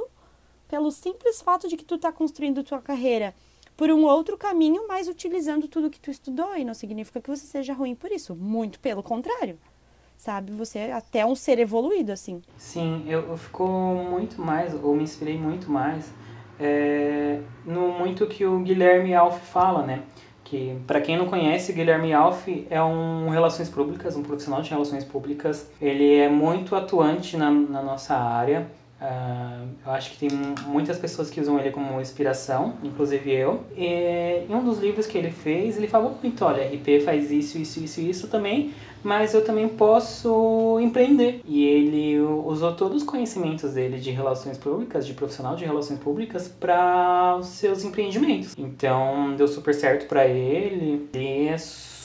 pelo 0.67 0.91
simples 0.91 1.41
fato 1.41 1.67
de 1.67 1.75
que 1.75 1.85
tu 1.85 1.95
está 1.95 2.11
construindo 2.11 2.63
tua 2.63 2.81
carreira 2.81 3.33
por 3.75 3.89
um 3.89 4.03
outro 4.03 4.37
caminho, 4.37 4.87
mas 4.87 5.07
utilizando 5.07 5.67
tudo 5.67 5.89
que 5.89 5.99
tu 5.99 6.11
estudou, 6.11 6.55
e 6.55 6.65
não 6.65 6.73
significa 6.73 7.21
que 7.21 7.29
você 7.29 7.45
seja 7.45 7.73
ruim 7.73 7.95
por 7.95 8.11
isso, 8.11 8.35
muito 8.35 8.79
pelo 8.79 9.01
contrário 9.01 9.57
sabe? 10.19 10.51
Você 10.51 10.79
é 10.79 10.93
até 10.93 11.25
um 11.25 11.33
ser 11.33 11.59
evoluído, 11.59 12.11
assim. 12.11 12.41
Sim, 12.57 13.05
eu, 13.07 13.21
eu 13.21 13.37
fico 13.37 13.65
muito 13.65 14.41
mais, 14.41 14.73
ou 14.83 14.93
me 14.93 15.03
inspirei 15.03 15.37
muito 15.37 15.71
mais, 15.71 16.13
é, 16.59 17.39
no 17.65 17.93
muito 17.93 18.27
que 18.27 18.45
o 18.45 18.59
Guilherme 18.59 19.15
Alf 19.15 19.39
fala, 19.49 19.85
né? 19.85 20.03
Que, 20.49 20.75
para 20.87 20.99
quem 20.99 21.15
não 21.15 21.27
conhece, 21.27 21.71
Guilherme 21.71 22.11
Alf 22.11 22.47
é 22.71 22.81
um 22.81 23.29
relações 23.29 23.69
públicas, 23.69 24.15
um 24.15 24.23
profissional 24.23 24.63
de 24.63 24.71
relações 24.71 25.05
públicas. 25.05 25.69
Ele 25.79 26.15
é 26.15 26.27
muito 26.27 26.75
atuante 26.75 27.37
na, 27.37 27.51
na 27.51 27.83
nossa 27.83 28.15
área. 28.15 28.65
Uh, 29.01 29.69
eu 29.85 29.91
acho 29.93 30.11
que 30.11 30.27
tem 30.27 30.29
muitas 30.67 30.97
pessoas 30.97 31.29
que 31.29 31.39
usam 31.39 31.57
ele 31.57 31.71
como 31.71 32.01
inspiração, 32.01 32.73
inclusive 32.83 33.31
eu. 33.31 33.63
E, 33.77 34.43
em 34.49 34.53
um 34.53 34.63
dos 34.63 34.79
livros 34.79 35.07
que 35.07 35.17
ele 35.17 35.31
fez, 35.31 35.77
ele 35.77 35.87
falou 35.87 36.17
muito: 36.21 36.43
olha, 36.43 36.67
RP 36.67 37.03
faz 37.05 37.31
isso, 37.31 37.57
isso, 37.57 37.81
isso, 37.81 38.01
isso 38.01 38.27
também, 38.27 38.73
mas 39.01 39.33
eu 39.33 39.43
também 39.43 39.69
posso 39.69 40.77
empreender. 40.81 41.41
E 41.45 41.63
ele 41.63 42.19
usou 42.19 42.75
todos 42.75 42.97
os 42.97 43.03
conhecimentos 43.03 43.73
dele 43.73 43.99
de 43.99 44.11
relações 44.11 44.57
públicas, 44.57 45.07
de 45.07 45.13
profissional 45.13 45.55
de 45.55 45.63
relações 45.63 45.99
públicas, 45.99 46.49
para 46.49 47.37
os 47.39 47.47
seus 47.47 47.85
empreendimentos. 47.85 48.53
Então 48.57 49.33
deu 49.37 49.47
super 49.47 49.73
certo 49.73 50.07
para 50.07 50.27
ele. 50.27 51.07
Ele 51.13 51.47
é 51.47 51.57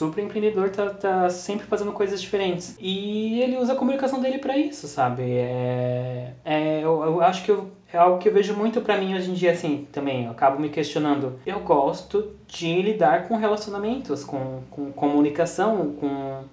empreendedor, 0.09 0.71
tá, 0.71 0.91
tá 0.91 1.31
sempre 1.31 1.67
fazendo 1.67 1.93
coisas 1.93 2.21
diferentes. 2.21 2.77
E 2.81 3.41
ele 3.41 3.57
usa 3.57 3.73
a 3.73 3.77
comunicação 3.77 4.21
dele 4.21 4.39
para 4.39 4.57
isso, 4.57 4.87
sabe? 4.87 5.23
É, 5.23 6.33
é, 6.45 6.81
eu, 6.83 7.03
eu 7.03 7.21
acho 7.23 7.45
que 7.45 7.51
eu, 7.51 7.71
é 7.93 7.99
algo 7.99 8.19
que 8.19 8.29
eu 8.29 8.33
vejo 8.33 8.55
muito 8.55 8.81
para 8.81 8.99
mim 8.99 9.15
hoje 9.15 9.31
em 9.31 9.35
dia, 9.35 9.53
assim, 9.53 9.87
também. 9.93 10.25
Eu 10.25 10.33
acabo 10.33 10.61
me 10.61 10.69
questionando. 10.69 11.39
Eu 11.47 11.61
gosto 11.61 12.33
de 12.49 12.83
lidar 12.83 13.29
com 13.29 13.37
relacionamentos, 13.37 14.25
com, 14.25 14.63
com 14.71 14.93
comunicação, 14.93 15.95
com, 16.01 16.45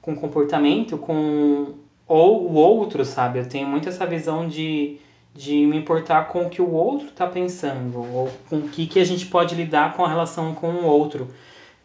com 0.00 0.16
comportamento, 0.16 0.96
com 0.96 1.74
ou 2.06 2.48
o 2.50 2.54
outro, 2.54 3.04
sabe? 3.04 3.40
Eu 3.40 3.48
tenho 3.48 3.66
muito 3.66 3.88
essa 3.88 4.06
visão 4.06 4.48
de, 4.48 4.98
de 5.34 5.66
me 5.66 5.76
importar 5.76 6.28
com 6.28 6.46
o 6.46 6.50
que 6.50 6.62
o 6.62 6.70
outro 6.70 7.08
está 7.08 7.26
pensando, 7.26 7.98
ou 7.98 8.30
com 8.48 8.58
o 8.58 8.68
que, 8.68 8.86
que 8.86 9.00
a 9.00 9.04
gente 9.04 9.26
pode 9.26 9.54
lidar 9.54 9.94
com 9.94 10.04
a 10.04 10.08
relação 10.08 10.54
com 10.54 10.68
o 10.68 10.84
outro. 10.84 11.28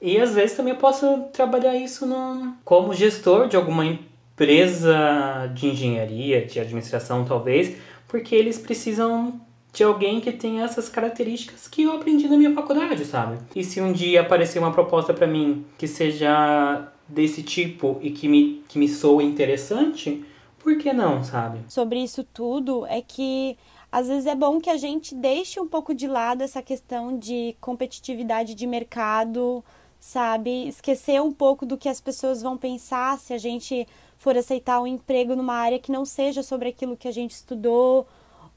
E 0.01 0.19
às 0.19 0.33
vezes 0.33 0.57
também 0.57 0.73
eu 0.73 0.79
posso 0.79 1.25
trabalhar 1.31 1.75
isso 1.75 2.05
no, 2.05 2.55
como 2.65 2.93
gestor 2.93 3.47
de 3.47 3.55
alguma 3.55 3.85
empresa 3.85 5.51
de 5.53 5.67
engenharia, 5.67 6.43
de 6.43 6.59
administração 6.59 7.23
talvez, 7.23 7.77
porque 8.07 8.33
eles 8.33 8.57
precisam 8.57 9.39
de 9.71 9.83
alguém 9.83 10.19
que 10.19 10.31
tenha 10.31 10.63
essas 10.63 10.89
características 10.89 11.67
que 11.67 11.83
eu 11.83 11.93
aprendi 11.93 12.27
na 12.27 12.35
minha 12.35 12.53
faculdade, 12.53 13.05
sabe? 13.05 13.37
E 13.55 13.63
se 13.63 13.79
um 13.79 13.93
dia 13.93 14.21
aparecer 14.21 14.59
uma 14.59 14.71
proposta 14.71 15.13
para 15.13 15.27
mim 15.27 15.65
que 15.77 15.87
seja 15.87 16.91
desse 17.07 17.43
tipo 17.43 17.99
e 18.01 18.11
que 18.11 18.27
me, 18.27 18.63
que 18.67 18.79
me 18.79 18.89
soa 18.89 19.23
interessante, 19.23 20.25
por 20.59 20.77
que 20.77 20.91
não, 20.91 21.23
sabe? 21.23 21.59
Sobre 21.69 22.03
isso 22.03 22.23
tudo 22.23 22.85
é 22.87 23.01
que 23.01 23.57
às 23.91 24.07
vezes 24.07 24.25
é 24.25 24.35
bom 24.35 24.59
que 24.59 24.69
a 24.69 24.77
gente 24.77 25.13
deixe 25.13 25.59
um 25.59 25.67
pouco 25.67 25.93
de 25.93 26.07
lado 26.07 26.41
essa 26.41 26.61
questão 26.61 27.17
de 27.17 27.55
competitividade 27.59 28.55
de 28.55 28.65
mercado, 28.65 29.63
sabe? 30.01 30.67
Esquecer 30.67 31.21
um 31.21 31.31
pouco 31.31 31.63
do 31.63 31.77
que 31.77 31.87
as 31.87 32.01
pessoas 32.01 32.41
vão 32.41 32.57
pensar 32.57 33.19
se 33.19 33.33
a 33.33 33.37
gente 33.37 33.87
for 34.17 34.35
aceitar 34.35 34.81
um 34.81 34.87
emprego 34.87 35.35
numa 35.35 35.53
área 35.53 35.79
que 35.79 35.91
não 35.91 36.05
seja 36.05 36.41
sobre 36.41 36.69
aquilo 36.69 36.97
que 36.97 37.07
a 37.07 37.11
gente 37.11 37.31
estudou, 37.31 38.07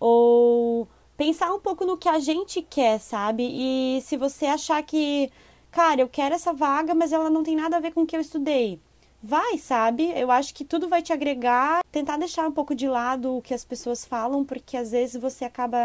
ou 0.01 0.89
pensar 1.19 1.53
um 1.53 1.61
pouco 1.61 1.85
no 1.85 1.99
que 1.99 2.09
a 2.09 2.19
gente 2.19 2.63
quer, 2.63 2.99
sabe? 2.99 3.45
E 3.47 4.01
se 4.01 4.17
você 4.17 4.47
achar 4.47 4.83
que, 4.83 5.31
cara, 5.71 6.01
eu 6.01 6.09
quero 6.09 6.35
essa 6.35 6.53
vaga, 6.53 6.95
mas 6.95 7.13
ela 7.13 7.29
não 7.29 7.43
tem 7.43 7.55
nada 7.57 7.77
a 7.77 7.81
ver 7.81 7.93
com 7.93 8.03
o 8.03 8.07
que 8.07 8.17
eu 8.17 8.21
estudei. 8.21 8.81
Vai, 9.23 9.59
sabe? 9.59 10.13
Eu 10.17 10.31
acho 10.31 10.55
que 10.55 10.65
tudo 10.65 10.89
vai 10.89 11.03
te 11.03 11.13
agregar. 11.13 11.83
Tentar 11.93 12.17
deixar 12.19 12.49
um 12.49 12.53
pouco 12.53 12.75
de 12.75 12.89
lado 12.89 13.37
o 13.37 13.43
que 13.43 13.55
as 13.55 13.65
pessoas 13.65 14.05
falam, 14.05 14.45
porque 14.45 14.77
às 14.77 14.93
vezes 14.93 15.21
você 15.21 15.45
acaba 15.45 15.79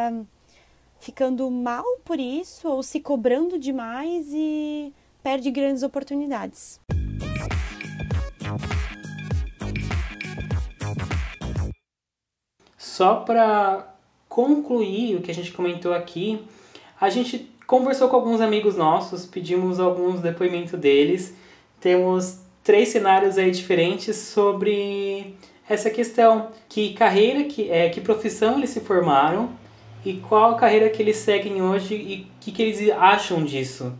ficando 1.00 1.50
mal 1.52 1.86
por 2.06 2.20
isso 2.20 2.68
ou 2.68 2.84
se 2.84 3.00
cobrando 3.00 3.58
demais 3.58 4.28
e 4.34 4.94
perde 5.24 5.52
grandes 5.52 5.84
oportunidades. 5.84 6.80
Só 12.78 13.16
para 13.18 13.96
concluir 14.28 15.16
o 15.16 15.22
que 15.22 15.32
a 15.32 15.34
gente 15.34 15.52
comentou 15.52 15.94
aqui, 15.94 16.44
a 17.00 17.10
gente 17.10 17.50
conversou 17.66 18.10
com 18.10 18.16
alguns 18.16 18.42
amigos 18.42 18.76
nossos, 18.76 19.26
pedimos 19.26 19.80
alguns 19.80 20.22
depoimentos 20.22 20.78
deles. 20.80 21.34
Temos 21.80 22.40
três 22.64 22.90
cenários 22.90 23.38
aí 23.38 23.52
diferentes 23.52 24.16
sobre 24.16 25.36
essa 25.70 25.90
questão, 25.90 26.50
que 26.68 26.94
carreira, 26.94 27.44
que, 27.44 27.70
é, 27.70 27.90
que 27.90 28.02
profissão 28.02 28.58
eles 28.58 28.72
se 28.72 28.82
formaram 28.82 29.52
e 30.04 30.16
qual 30.16 30.56
carreira 30.56 30.90
que 30.90 31.02
eles 31.02 31.18
seguem 31.18 31.62
hoje 31.62 31.96
e 31.96 32.22
o 32.22 32.28
que, 32.40 32.52
que 32.52 32.62
eles 32.62 32.90
acham 32.92 33.44
disso. 33.44 33.94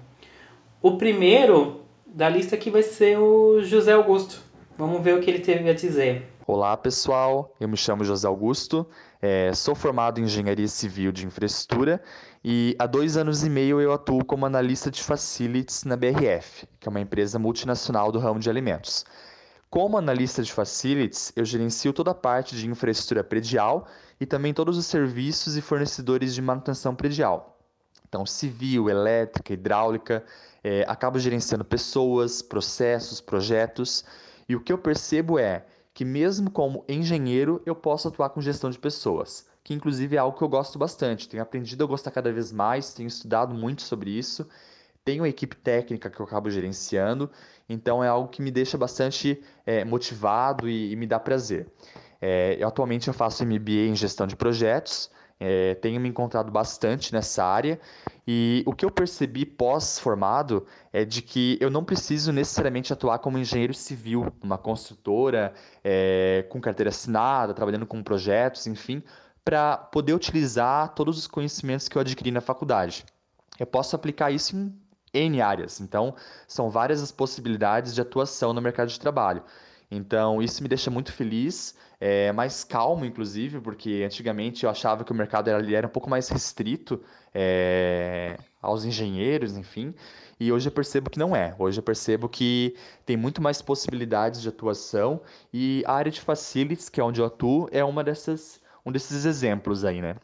O 0.82 0.96
primeiro 0.96 1.82
da 2.08 2.30
lista 2.30 2.56
aqui 2.56 2.70
vai 2.70 2.82
ser 2.82 3.20
o 3.20 3.62
José 3.62 3.92
Augusto. 3.92 4.42
Vamos 4.78 5.02
ver 5.02 5.14
o 5.14 5.20
que 5.20 5.30
ele 5.30 5.40
teve 5.40 5.70
a 5.70 5.74
dizer. 5.74 6.30
Olá 6.48 6.78
pessoal, 6.78 7.54
eu 7.60 7.68
me 7.68 7.76
chamo 7.76 8.06
José 8.06 8.26
Augusto, 8.26 8.88
é, 9.22 9.52
sou 9.54 9.76
formado 9.76 10.22
em 10.22 10.24
Engenharia 10.24 10.70
Civil 10.70 11.12
de 11.12 11.26
Infraestrutura 11.26 12.02
e 12.42 12.78
há 12.80 12.88
dois 12.88 13.18
anos 13.18 13.44
e 13.44 13.50
meio 13.50 13.82
eu 13.82 13.92
atuo 13.92 14.24
como 14.24 14.46
analista 14.46 14.90
de 14.90 15.04
facilities 15.04 15.84
na 15.84 15.98
BRF, 15.98 16.66
que 16.80 16.88
é 16.88 16.90
uma 16.90 17.02
empresa 17.02 17.38
multinacional 17.38 18.10
do 18.10 18.18
ramo 18.18 18.40
de 18.40 18.50
alimentos. 18.50 19.04
Como 19.70 19.98
analista 19.98 20.42
de 20.42 20.54
facilities, 20.54 21.34
eu 21.36 21.44
gerencio 21.44 21.92
toda 21.92 22.12
a 22.12 22.16
parte 22.16 22.56
de 22.56 22.66
infraestrutura 22.66 23.22
predial 23.22 23.86
e 24.18 24.26
também 24.26 24.54
todos 24.54 24.78
os 24.78 24.86
serviços 24.86 25.58
e 25.58 25.62
fornecedores 25.62 26.34
de 26.34 26.42
manutenção 26.42 26.96
predial. 26.96 27.58
Então, 28.10 28.26
civil, 28.26 28.90
elétrica, 28.90 29.54
hidráulica, 29.54 30.26
é, 30.64 30.84
acabo 30.88 31.20
gerenciando 31.20 31.64
pessoas, 31.64 32.42
processos, 32.42 33.22
projetos. 33.22 34.04
E 34.48 34.56
o 34.56 34.62
que 34.62 34.72
eu 34.72 34.78
percebo 34.78 35.38
é 35.40 35.66
que, 35.94 36.06
mesmo 36.06 36.50
como 36.50 36.84
engenheiro, 36.88 37.62
eu 37.66 37.76
posso 37.76 38.08
atuar 38.08 38.30
com 38.30 38.42
gestão 38.42 38.70
de 38.70 38.80
pessoas, 38.80 39.48
que 39.64 39.74
inclusive 39.74 40.16
é 40.16 40.20
algo 40.20 40.38
que 40.38 40.44
eu 40.44 40.50
gosto 40.50 40.80
bastante. 40.80 41.28
Tenho 41.28 41.44
aprendido 41.44 41.84
a 41.84 41.88
gostar 41.88 42.12
cada 42.12 42.32
vez 42.32 42.52
mais, 42.52 42.94
tenho 42.94 43.08
estudado 43.08 43.54
muito 43.54 43.82
sobre 43.82 44.12
isso. 44.12 44.48
Tenho 45.04 45.24
uma 45.24 45.30
equipe 45.30 45.56
técnica 45.56 46.10
que 46.10 46.20
eu 46.20 46.26
acabo 46.26 46.50
gerenciando, 46.52 47.32
então 47.68 48.04
é 48.04 48.08
algo 48.08 48.28
que 48.28 48.42
me 48.42 48.52
deixa 48.52 48.78
bastante 48.78 49.42
é, 49.66 49.84
motivado 49.84 50.70
e, 50.70 50.92
e, 50.92 50.96
me 50.96 51.08
dá 51.08 51.20
prazer. 51.20 51.68
É, 52.22 52.58
eu, 52.60 52.68
atualmente 52.68 53.08
eu 53.08 53.14
faço 53.14 53.46
MBA 53.46 53.88
em 53.90 53.96
gestão 53.96 54.28
de 54.28 54.36
projetos, 54.36 55.10
é, 55.40 55.76
tenho 55.76 56.02
me 56.02 56.10
encontrado 56.10 56.52
bastante 56.52 57.14
nessa 57.14 57.44
área 57.46 57.80
e 58.28 58.62
o 58.66 58.74
que 58.74 58.84
eu 58.84 58.92
percebi 58.92 59.46
pós-formado 59.46 60.66
é 60.92 61.06
de 61.06 61.22
que 61.22 61.58
eu 61.62 61.70
não 61.70 61.84
preciso 61.84 62.32
necessariamente 62.34 62.92
atuar 62.92 63.20
como 63.20 63.38
engenheiro 63.38 63.74
civil, 63.74 64.32
numa 64.44 64.58
construtora, 64.58 65.54
é, 65.84 66.46
com 66.50 66.60
carteira 66.60 66.90
assinada, 66.90 67.54
trabalhando 67.54 67.86
com 67.88 68.04
projetos, 68.04 68.68
enfim, 68.68 69.02
para 69.44 69.78
poder 69.78 70.14
utilizar 70.14 70.94
todos 70.94 71.18
os 71.18 71.26
conhecimentos 71.26 71.88
que 71.88 71.98
eu 71.98 72.02
adquiri 72.02 72.32
na 72.32 72.42
faculdade. 72.42 73.06
Eu 73.58 73.66
posso 73.66 73.96
aplicar 73.96 74.32
isso 74.32 74.56
em 74.56 74.80
N 75.14 75.42
áreas, 75.42 75.80
então 75.80 76.14
são 76.48 76.70
várias 76.70 77.02
as 77.02 77.12
possibilidades 77.12 77.96
de 77.96 78.02
atuação 78.02 78.54
no 78.54 78.62
mercado 78.62 78.90
de 78.90 79.00
trabalho. 79.00 79.44
Então, 79.92 80.42
isso 80.42 80.62
me 80.62 80.70
deixa 80.70 80.92
muito 80.92 81.12
feliz, 81.12 81.76
é, 82.00 82.32
mais 82.32 82.64
calmo, 82.64 83.06
inclusive, 83.06 83.60
porque 83.60 84.04
antigamente 84.06 84.64
eu 84.64 84.70
achava 84.70 85.04
que 85.04 85.12
o 85.12 85.16
mercado 85.16 85.50
era, 85.50 85.76
era 85.76 85.88
um 85.88 85.90
pouco 85.90 86.10
mais 86.10 86.30
restrito 86.30 87.02
é, 87.34 88.38
aos 88.62 88.86
engenheiros, 88.86 89.58
enfim, 89.58 89.94
e 90.40 90.52
hoje 90.52 90.68
eu 90.70 90.72
percebo 90.72 91.10
que 91.10 91.18
não 91.18 91.36
é. 91.36 91.56
Hoje 91.58 91.80
eu 91.80 91.84
percebo 91.84 92.30
que 92.30 92.76
tem 93.06 93.18
muito 93.18 93.42
mais 93.42 93.62
possibilidades 93.62 94.42
de 94.42 94.50
atuação 94.50 95.22
e 95.52 95.84
a 95.88 95.94
área 95.94 96.12
de 96.12 96.22
facilities, 96.22 96.88
que 96.88 97.02
é 97.02 97.04
onde 97.04 97.20
eu 97.20 97.26
atuo, 97.26 97.68
é 97.72 97.84
uma 97.84 98.04
dessas, 98.04 98.62
um 98.86 98.92
desses 98.92 99.26
exemplos 99.26 99.84
aí, 99.84 100.02
né? 100.02 100.16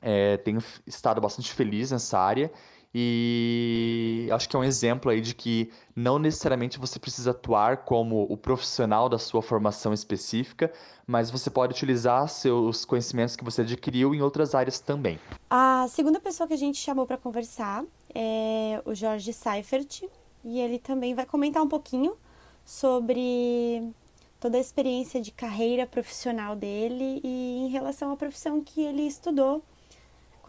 É, 0.00 0.38
tenho 0.38 0.62
estado 0.86 1.20
bastante 1.20 1.52
feliz 1.52 1.90
nessa 1.90 2.18
área 2.18 2.50
e 2.92 4.28
acho 4.32 4.48
que 4.48 4.56
é 4.56 4.58
um 4.58 4.64
exemplo 4.64 5.10
aí 5.10 5.20
de 5.20 5.34
que 5.34 5.70
não 5.94 6.18
necessariamente 6.18 6.78
você 6.78 6.98
precisa 6.98 7.30
atuar 7.30 7.84
como 7.84 8.26
o 8.28 8.36
profissional 8.36 9.08
da 9.08 9.18
sua 9.18 9.40
formação 9.42 9.92
específica, 9.92 10.72
mas 11.06 11.30
você 11.30 11.48
pode 11.50 11.72
utilizar 11.72 12.28
seus 12.28 12.84
conhecimentos 12.84 13.36
que 13.36 13.44
você 13.44 13.62
adquiriu 13.62 14.14
em 14.14 14.20
outras 14.20 14.54
áreas 14.54 14.80
também. 14.80 15.18
A 15.48 15.86
segunda 15.88 16.18
pessoa 16.18 16.48
que 16.48 16.54
a 16.54 16.58
gente 16.58 16.78
chamou 16.78 17.06
para 17.06 17.16
conversar 17.16 17.84
é 18.14 18.82
o 18.84 18.94
Jorge 18.94 19.32
Seifert, 19.32 20.02
e 20.44 20.58
ele 20.58 20.78
também 20.78 21.14
vai 21.14 21.26
comentar 21.26 21.62
um 21.62 21.68
pouquinho 21.68 22.16
sobre 22.64 23.92
toda 24.38 24.56
a 24.56 24.60
experiência 24.60 25.20
de 25.20 25.30
carreira 25.30 25.86
profissional 25.86 26.56
dele 26.56 27.20
e 27.22 27.66
em 27.66 27.68
relação 27.68 28.10
à 28.10 28.16
profissão 28.16 28.62
que 28.62 28.80
ele 28.80 29.02
estudou 29.02 29.62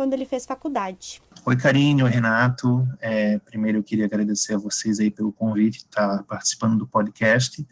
quando 0.02 0.14
ele 0.14 0.26
fez 0.26 0.48
faculdade. 0.48 1.22
Oi, 1.46 1.56
Karine, 1.56 2.02
oi, 2.02 2.10
Renato. 2.10 2.88
É, 3.00 3.38
primeiro 3.38 3.78
eu 3.78 3.84
queria 3.84 4.06
agradecer 4.06 4.56
a 4.56 4.58
vocês 4.58 5.00
aí 5.00 5.12
pelo 5.12 5.32
convite, 5.32 5.78
estar 5.78 6.24
participando 6.24 6.76
do 6.76 6.88
podcast. 6.88 7.64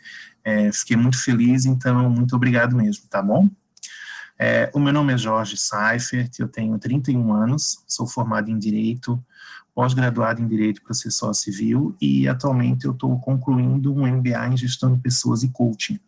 É, 0.44 0.72
fiquei 0.72 0.96
muito 0.96 1.18
feliz, 1.18 1.66
então 1.66 2.08
muito 2.08 2.36
obrigado 2.36 2.76
mesmo, 2.76 3.08
tá 3.10 3.20
bom? 3.20 3.50
É, 4.38 4.70
o 4.76 4.80
meu 4.80 4.94
nome 4.94 5.12
é 5.12 5.18
Jorge 5.18 5.58
Seifert, 5.58 6.38
eu 6.38 6.48
tenho 6.48 6.78
31 6.78 7.34
anos, 7.34 7.84
sou 7.88 8.06
formado 8.06 8.52
em 8.52 8.60
Direito, 8.60 9.20
pós-graduado 9.74 10.40
em 10.40 10.48
Direito 10.48 10.84
Processual 10.84 11.34
Civil 11.34 11.98
e 12.00 12.28
atualmente 12.28 12.86
eu 12.86 12.92
estou 12.92 13.20
concluindo 13.20 13.92
um 13.92 14.06
MBA 14.06 14.50
em 14.50 14.56
Gestão 14.56 14.94
de 14.94 15.02
Pessoas 15.02 15.42
e 15.42 15.50
Coaching. 15.50 16.00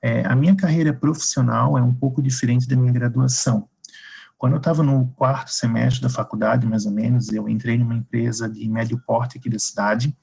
É, 0.00 0.24
a 0.26 0.34
minha 0.34 0.56
carreira 0.56 0.94
profissional 0.94 1.76
é 1.76 1.82
um 1.82 1.92
pouco 1.92 2.22
diferente 2.22 2.66
da 2.66 2.76
minha 2.76 2.92
graduação. 2.92 3.68
Quando 4.44 4.52
eu 4.52 4.58
estava 4.58 4.82
no 4.82 5.06
quarto 5.16 5.50
semestre 5.50 6.02
da 6.02 6.10
faculdade, 6.10 6.66
mais 6.66 6.84
ou 6.84 6.92
menos, 6.92 7.32
eu 7.32 7.48
entrei 7.48 7.78
numa 7.78 7.94
empresa 7.94 8.46
de 8.46 8.68
médio 8.68 9.00
porte 9.06 9.38
aqui 9.38 9.48
da 9.48 9.58
cidade 9.58 10.14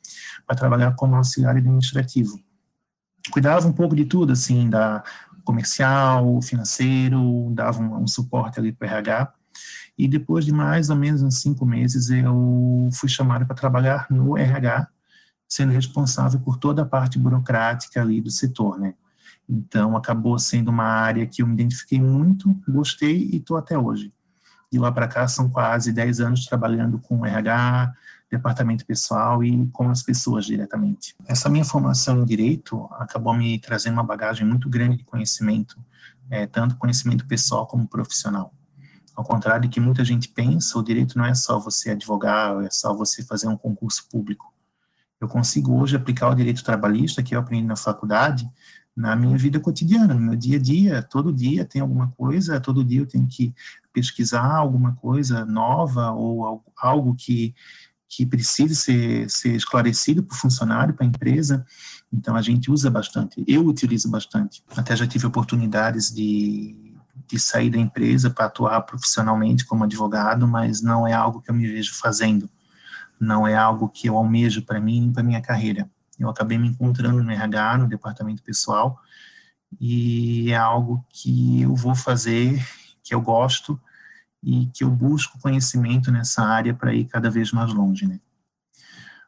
para 0.46 0.56
trabalhar 0.56 0.96
como 0.96 1.16
auxiliar 1.16 1.58
administrativo. 1.58 2.40
Cuidava 3.32 3.68
um 3.68 3.74
pouco 3.74 3.96
de 3.96 4.06
tudo, 4.06 4.32
assim, 4.32 4.70
da 4.70 5.04
comercial, 5.44 6.40
financeiro, 6.40 7.50
dava 7.56 7.82
um, 7.82 8.04
um 8.04 8.06
suporte 8.06 8.60
ali 8.60 8.72
para 8.72 8.86
o 8.86 8.92
RH. 8.92 9.34
E 9.98 10.08
depois 10.08 10.46
de 10.46 10.52
mais 10.52 10.92
ou 10.92 10.96
menos 10.96 11.24
uns 11.24 11.42
cinco 11.42 11.66
meses, 11.66 12.12
eu 12.12 12.90
fui 12.94 13.10
chamado 13.10 13.48
para 13.48 13.56
trabalhar 13.56 14.06
no 14.12 14.38
RH, 14.38 14.88
sendo 15.50 15.72
responsável 15.72 16.40
por 16.42 16.58
toda 16.58 16.84
a 16.84 16.86
parte 16.86 17.18
burocrática 17.18 18.00
ali 18.00 18.22
do 18.22 18.30
setor, 18.30 18.78
né? 18.78 18.94
Então, 19.48 19.98
acabou 19.98 20.38
sendo 20.40 20.70
uma 20.70 20.86
área 20.86 21.26
que 21.28 21.42
eu 21.42 21.48
me 21.48 21.54
identifiquei 21.54 22.00
muito, 22.00 22.56
gostei 22.68 23.30
e 23.32 23.38
estou 23.38 23.58
até 23.58 23.78
hoje. 23.78 24.14
De 24.72 24.80
lá 24.80 24.92
para 24.92 25.08
cá, 25.08 25.28
são 25.28 25.50
quase 25.50 25.92
10 25.92 26.22
anos 26.22 26.46
trabalhando 26.46 26.98
com 27.00 27.26
RH, 27.26 27.94
departamento 28.32 28.86
pessoal 28.86 29.44
e 29.44 29.68
com 29.68 29.90
as 29.90 30.02
pessoas 30.02 30.46
diretamente. 30.46 31.14
Essa 31.28 31.50
minha 31.50 31.66
formação 31.66 32.22
em 32.22 32.26
direito 32.26 32.88
acabou 32.94 33.34
me 33.34 33.60
trazendo 33.60 33.94
uma 33.94 34.04
bagagem 34.04 34.48
muito 34.48 34.70
grande 34.70 34.98
de 34.98 35.04
conhecimento, 35.04 35.78
é, 36.30 36.48
tanto 36.48 36.78
conhecimento 36.78 37.28
pessoal 37.28 37.68
como 37.68 37.86
profissional. 37.86 38.54
Ao 39.14 39.26
contrário 39.26 39.64
do 39.64 39.70
que 39.70 39.82
muita 39.82 40.06
gente 40.06 40.30
pensa, 40.30 40.80
o 40.80 40.84
direito 40.84 41.18
não 41.18 41.26
é 41.26 41.36
só 41.36 41.60
você 41.60 41.92
advogar, 41.92 42.64
é 42.64 42.70
só 42.72 42.94
você 42.94 43.22
fazer 43.24 43.48
um 43.50 43.58
concurso 43.58 44.08
público. 44.10 44.54
Eu 45.20 45.28
consigo 45.28 45.76
hoje 45.76 45.98
aplicar 45.98 46.30
o 46.30 46.36
direito 46.36 46.64
trabalhista 46.64 47.22
que 47.22 47.36
eu 47.36 47.40
aprendi 47.40 47.68
na 47.68 47.76
faculdade 47.76 48.50
na 48.96 49.16
minha 49.16 49.38
vida 49.38 49.60
cotidiana, 49.60 50.14
no 50.14 50.20
meu 50.20 50.36
dia 50.36 50.58
a 50.58 50.62
dia, 50.62 51.02
todo 51.02 51.32
dia 51.32 51.66
tem 51.66 51.82
alguma 51.82 52.10
coisa, 52.10 52.60
todo 52.60 52.84
dia 52.84 53.00
eu 53.00 53.08
tenho 53.08 53.26
que 53.26 53.54
pesquisar 53.94 54.56
alguma 54.56 54.94
coisa 54.96 55.46
nova 55.46 56.12
ou 56.12 56.64
algo 56.78 57.16
que, 57.16 57.56
que 58.08 58.26
precise 58.26 58.76
ser, 58.76 59.30
ser 59.30 59.56
esclarecido 59.56 60.24
para 60.24 60.36
o 60.36 60.38
funcionário, 60.38 60.94
para 60.94 61.06
a 61.06 61.08
empresa, 61.08 61.66
então 62.12 62.36
a 62.36 62.42
gente 62.42 62.70
usa 62.70 62.90
bastante, 62.90 63.44
eu 63.48 63.66
utilizo 63.66 64.10
bastante, 64.10 64.64
até 64.76 64.96
já 64.96 65.08
tive 65.08 65.26
oportunidades 65.26 66.14
de, 66.14 66.94
de 67.28 67.40
sair 67.40 67.70
da 67.70 67.78
empresa 67.78 68.30
para 68.30 68.46
atuar 68.46 68.82
profissionalmente 68.82 69.66
como 69.66 69.86
advogado, 69.86 70.46
mas 70.46 70.82
não 70.82 71.08
é 71.08 71.14
algo 71.14 71.42
que 71.42 71.50
eu 71.50 71.56
me 71.56 71.66
vejo 71.66 71.96
fazendo, 71.96 72.50
não 73.18 73.48
é 73.48 73.56
algo 73.56 73.88
que 73.88 74.08
eu 74.08 74.18
almejo 74.18 74.64
para 74.64 74.82
mim 74.82 75.08
e 75.08 75.14
para 75.14 75.24
minha 75.24 75.42
carreira. 75.42 75.90
Eu 76.22 76.30
acabei 76.30 76.58
me 76.58 76.68
encontrando 76.68 77.24
no 77.24 77.32
RH, 77.32 77.78
no 77.80 77.88
departamento 77.88 78.44
pessoal, 78.44 79.00
e 79.80 80.52
é 80.52 80.56
algo 80.56 81.06
que 81.10 81.62
eu 81.62 81.76
vou 81.76 81.96
fazer, 81.96 82.66
que 83.04 83.14
eu 83.14 83.22
gosto 83.22 83.80
e 84.44 84.68
que 84.74 84.84
eu 84.84 84.90
busco 84.90 85.40
conhecimento 85.40 86.12
nessa 86.12 86.44
área 86.44 86.74
para 86.74 86.94
ir 86.94 87.06
cada 87.06 87.30
vez 87.30 87.52
mais 87.52 87.74
longe, 87.74 88.08
né? 88.08 88.20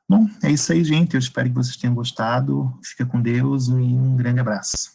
Bom, 0.08 0.28
é 0.44 0.52
isso 0.52 0.72
aí, 0.72 0.84
gente. 0.84 1.14
Eu 1.14 1.20
espero 1.20 1.50
que 1.50 1.56
vocês 1.56 1.78
tenham 1.78 1.96
gostado. 1.96 2.72
Fica 2.84 3.06
com 3.06 3.22
Deus 3.22 3.68
e 3.68 3.72
um 3.72 4.16
grande 4.16 4.40
abraço. 4.40 4.92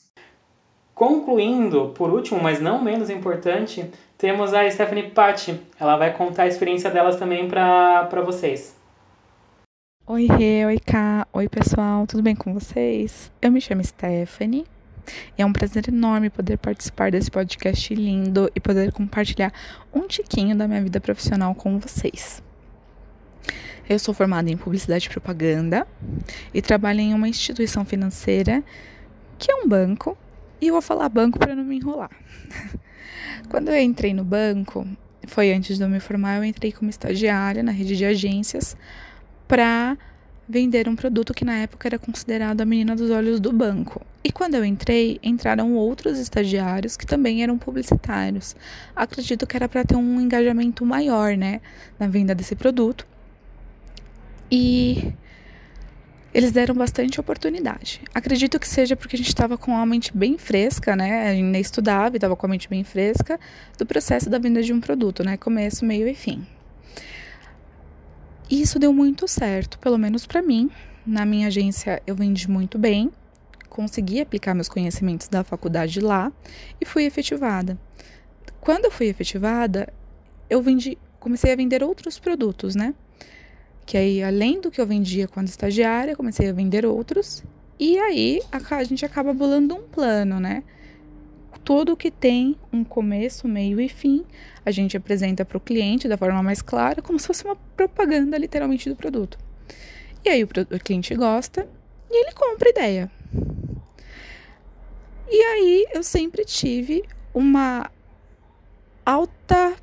Concluindo, 0.94 1.92
por 1.96 2.10
último, 2.10 2.42
mas 2.42 2.60
não 2.60 2.82
menos 2.82 3.08
importante, 3.08 3.90
temos 4.18 4.52
a 4.52 4.68
Stephanie 4.70 5.10
Patti. 5.10 5.60
Ela 5.78 5.96
vai 5.96 6.12
contar 6.12 6.42
a 6.42 6.48
experiência 6.48 6.90
delas 6.90 7.16
também 7.16 7.48
para 7.48 8.22
vocês. 8.24 8.77
Oi, 10.10 10.24
Rê, 10.24 10.64
oi, 10.64 10.78
Ká, 10.78 11.28
oi, 11.34 11.50
pessoal, 11.50 12.06
tudo 12.06 12.22
bem 12.22 12.34
com 12.34 12.54
vocês? 12.54 13.30
Eu 13.42 13.52
me 13.52 13.60
chamo 13.60 13.84
Stephanie 13.84 14.64
e 15.36 15.42
é 15.42 15.44
um 15.44 15.52
prazer 15.52 15.86
enorme 15.86 16.30
poder 16.30 16.56
participar 16.56 17.10
desse 17.10 17.30
podcast 17.30 17.94
lindo 17.94 18.50
e 18.54 18.58
poder 18.58 18.90
compartilhar 18.90 19.52
um 19.92 20.06
tiquinho 20.06 20.56
da 20.56 20.66
minha 20.66 20.80
vida 20.80 20.98
profissional 20.98 21.54
com 21.54 21.78
vocês. 21.78 22.42
Eu 23.86 23.98
sou 23.98 24.14
formada 24.14 24.48
em 24.48 24.56
Publicidade 24.56 25.04
e 25.04 25.10
Propaganda 25.10 25.86
e 26.54 26.62
trabalho 26.62 27.00
em 27.00 27.12
uma 27.12 27.28
instituição 27.28 27.84
financeira 27.84 28.64
que 29.38 29.52
é 29.52 29.56
um 29.56 29.68
banco, 29.68 30.16
e 30.58 30.70
vou 30.70 30.80
falar 30.80 31.10
banco 31.10 31.38
para 31.38 31.54
não 31.54 31.64
me 31.64 31.76
enrolar. 31.76 32.10
Quando 33.50 33.68
eu 33.68 33.78
entrei 33.78 34.14
no 34.14 34.24
banco, 34.24 34.88
foi 35.26 35.52
antes 35.52 35.76
de 35.76 35.84
eu 35.84 35.88
me 35.90 36.00
formar, 36.00 36.38
eu 36.38 36.44
entrei 36.44 36.72
como 36.72 36.88
estagiária 36.88 37.62
na 37.62 37.72
rede 37.72 37.94
de 37.94 38.06
agências 38.06 38.74
para 39.48 39.96
vender 40.48 40.88
um 40.88 40.96
produto 40.96 41.34
que 41.34 41.44
na 41.44 41.56
época 41.58 41.88
era 41.88 41.98
considerado 41.98 42.60
a 42.60 42.64
menina 42.64 42.94
dos 42.94 43.10
olhos 43.10 43.40
do 43.40 43.52
banco. 43.52 44.00
E 44.24 44.32
quando 44.32 44.54
eu 44.54 44.64
entrei, 44.64 45.18
entraram 45.22 45.74
outros 45.74 46.18
estagiários 46.18 46.96
que 46.96 47.06
também 47.06 47.42
eram 47.42 47.58
publicitários. 47.58 48.56
Acredito 48.94 49.46
que 49.46 49.56
era 49.56 49.68
para 49.68 49.84
ter 49.84 49.96
um 49.96 50.20
engajamento 50.20 50.86
maior, 50.86 51.36
né, 51.36 51.60
na 51.98 52.06
venda 52.06 52.34
desse 52.34 52.54
produto. 52.54 53.06
E 54.50 55.12
eles 56.32 56.52
deram 56.52 56.74
bastante 56.74 57.20
oportunidade. 57.20 58.00
Acredito 58.14 58.58
que 58.58 58.68
seja 58.68 58.96
porque 58.96 59.16
a 59.16 59.18
gente 59.18 59.28
estava 59.28 59.58
com 59.58 59.76
a 59.76 59.84
mente 59.84 60.16
bem 60.16 60.38
fresca, 60.38 60.94
né? 60.94 61.28
Ainda 61.28 61.58
estudava 61.58 62.14
e 62.14 62.18
estava 62.18 62.36
com 62.36 62.46
a 62.46 62.48
mente 62.48 62.68
bem 62.68 62.84
fresca 62.84 63.38
do 63.76 63.84
processo 63.84 64.30
da 64.30 64.38
venda 64.38 64.62
de 64.62 64.72
um 64.72 64.80
produto, 64.80 65.22
né? 65.24 65.36
Começo, 65.36 65.84
meio 65.84 66.08
e 66.08 66.14
fim. 66.14 66.46
E 68.50 68.62
isso 68.62 68.78
deu 68.78 68.92
muito 68.92 69.28
certo, 69.28 69.78
pelo 69.78 69.98
menos 69.98 70.26
para 70.26 70.40
mim. 70.40 70.70
Na 71.06 71.24
minha 71.26 71.48
agência 71.48 72.02
eu 72.06 72.14
vendi 72.14 72.50
muito 72.50 72.78
bem, 72.78 73.10
consegui 73.68 74.20
aplicar 74.20 74.54
meus 74.54 74.68
conhecimentos 74.68 75.28
da 75.28 75.44
faculdade 75.44 76.00
lá 76.00 76.32
e 76.80 76.84
fui 76.84 77.04
efetivada. 77.04 77.78
Quando 78.60 78.86
eu 78.86 78.90
fui 78.90 79.06
efetivada, 79.06 79.92
eu 80.50 80.60
vendi, 80.60 80.98
comecei 81.20 81.52
a 81.52 81.56
vender 81.56 81.82
outros 81.82 82.18
produtos, 82.18 82.74
né? 82.74 82.94
Que 83.86 83.96
aí, 83.96 84.22
além 84.22 84.60
do 84.60 84.70
que 84.70 84.80
eu 84.80 84.86
vendia 84.86 85.26
quando 85.28 85.48
estagiária, 85.48 86.16
comecei 86.16 86.48
a 86.48 86.52
vender 86.52 86.84
outros. 86.84 87.42
E 87.78 87.98
aí 87.98 88.42
a, 88.50 88.76
a 88.76 88.84
gente 88.84 89.04
acaba 89.04 89.32
bolando 89.32 89.76
um 89.76 89.82
plano, 89.82 90.40
né? 90.40 90.62
Tudo 91.64 91.96
que 91.96 92.10
tem 92.10 92.56
um 92.72 92.82
começo, 92.82 93.46
meio 93.46 93.80
e 93.80 93.88
fim, 93.88 94.24
a 94.64 94.70
gente 94.70 94.96
apresenta 94.96 95.44
para 95.44 95.58
o 95.58 95.60
cliente 95.60 96.08
da 96.08 96.16
forma 96.16 96.42
mais 96.42 96.62
clara, 96.62 97.02
como 97.02 97.18
se 97.18 97.26
fosse 97.26 97.44
uma 97.44 97.56
propaganda 97.76 98.38
literalmente 98.38 98.88
do 98.88 98.96
produto. 98.96 99.38
E 100.24 100.28
aí 100.28 100.42
o, 100.42 100.46
o 100.46 100.78
cliente 100.78 101.14
gosta 101.14 101.68
e 102.10 102.24
ele 102.24 102.32
compra 102.32 102.70
ideia. 102.70 103.10
E 105.30 105.42
aí 105.42 105.86
eu 105.92 106.02
sempre 106.02 106.44
tive 106.44 107.04
uma 107.34 107.90
alta, 109.04 109.74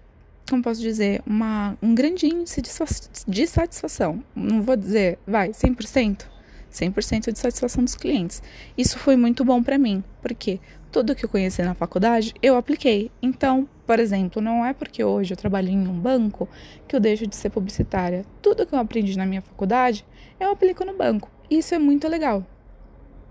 como 0.50 0.64
posso 0.64 0.82
dizer, 0.82 1.22
uma, 1.26 1.78
um 1.82 1.94
grande 1.94 2.26
índice 2.26 2.62
de 3.28 3.48
satisfação. 3.48 4.24
Não 4.36 4.62
vou 4.62 4.76
dizer, 4.76 5.20
vai, 5.26 5.50
100%. 5.50 6.26
100% 6.72 7.32
de 7.32 7.40
satisfação 7.40 7.84
dos 7.84 7.96
clientes. 7.96 8.44
Isso 8.78 9.00
foi 9.00 9.16
muito 9.16 9.46
bom 9.46 9.64
para 9.64 9.78
mim, 9.78 10.04
porque 10.22 10.60
tudo 10.96 11.14
que 11.14 11.26
eu 11.26 11.30
conheci 11.30 11.62
na 11.62 11.74
faculdade 11.74 12.34
eu 12.42 12.56
apliquei. 12.56 13.12
Então, 13.22 13.68
por 13.86 14.00
exemplo, 14.00 14.42
não 14.42 14.66
é 14.66 14.72
porque 14.72 15.04
hoje 15.04 15.34
eu 15.34 15.38
trabalho 15.38 15.68
em 15.68 15.86
um 15.86 15.92
banco 15.92 16.48
que 16.88 16.96
eu 16.96 17.02
deixo 17.02 17.28
de 17.28 17.36
ser 17.36 17.50
publicitária. 17.50 18.24
Tudo 18.42 18.66
que 18.66 18.74
eu 18.74 18.80
aprendi 18.80 19.18
na 19.18 19.26
minha 19.26 19.42
faculdade 19.42 20.06
eu 20.40 20.52
aplico 20.52 20.86
no 20.86 20.96
banco. 20.96 21.30
Isso 21.52 21.76
é 21.76 21.78
muito 21.78 22.08
legal. 22.08 22.46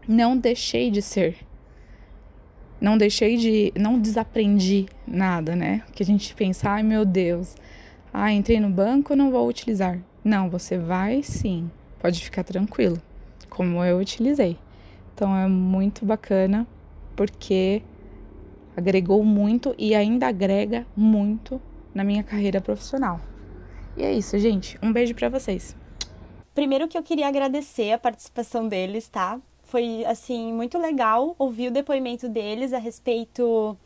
Não 0.07 0.37
deixei 0.37 0.91
de 0.91 1.01
ser. 1.01 1.39
Não 2.79 2.99
deixei 2.99 3.39
de. 3.39 3.73
Não 3.75 3.99
desaprendi 3.99 4.85
nada, 5.07 5.57
né? 5.57 5.85
Que 5.95 6.03
a 6.03 6.07
gente 6.07 6.35
pensa, 6.35 6.69
ai 6.69 6.83
meu 6.83 7.03
Deus, 7.03 7.57
ah, 8.13 8.31
entrei 8.31 8.61
no 8.61 8.69
banco, 8.69 9.17
não 9.17 9.31
vou 9.31 9.49
utilizar. 9.49 9.99
Não, 10.23 10.51
você 10.51 10.77
vai 10.77 11.23
sim. 11.23 11.71
Pode 11.99 12.23
ficar 12.23 12.45
tranquilo 12.45 13.01
como 13.49 13.83
eu 13.83 13.97
utilizei. 13.97 14.59
Então 15.15 15.35
é 15.35 15.49
muito 15.49 16.05
bacana 16.05 16.67
porque 17.17 17.83
agregou 18.77 19.25
muito 19.25 19.75
e 19.79 19.95
ainda 19.95 20.29
agrega 20.29 20.87
muito 20.97 21.61
na 21.95 22.03
minha 22.03 22.23
carreira 22.23 22.61
profissional. 22.61 23.21
E 23.97 24.03
é 24.03 24.13
isso, 24.13 24.39
gente. 24.39 24.79
Um 24.83 24.93
beijo 24.93 25.15
para 25.15 25.29
vocês. 25.29 25.77
Primeiro 26.55 26.89
que 26.89 26.97
eu 26.97 27.03
queria 27.03 27.29
agradecer 27.29 27.93
a 27.93 27.99
participação 27.99 28.69
deles, 28.69 29.09
tá? 29.09 29.41
Foi 29.65 30.05
assim 30.05 30.53
muito 30.53 30.79
legal 30.79 31.35
ouvir 31.39 31.69
o 31.69 31.73
depoimento 31.73 32.29
deles 32.29 32.73
a 32.73 32.79
respeito 32.79 33.77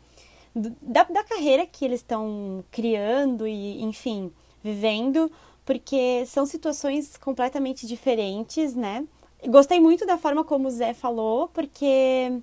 da, 0.55 1.03
da 1.03 1.23
carreira 1.23 1.65
que 1.65 1.85
eles 1.85 2.01
estão 2.01 2.63
criando 2.71 3.47
e, 3.47 3.81
enfim, 3.81 4.31
vivendo, 4.63 5.31
porque 5.65 6.25
são 6.25 6.45
situações 6.45 7.17
completamente 7.17 7.87
diferentes, 7.87 8.75
né? 8.75 9.05
Gostei 9.47 9.79
muito 9.79 10.05
da 10.05 10.17
forma 10.17 10.43
como 10.43 10.67
o 10.67 10.71
Zé 10.71 10.93
falou, 10.93 11.47
porque, 11.47 12.41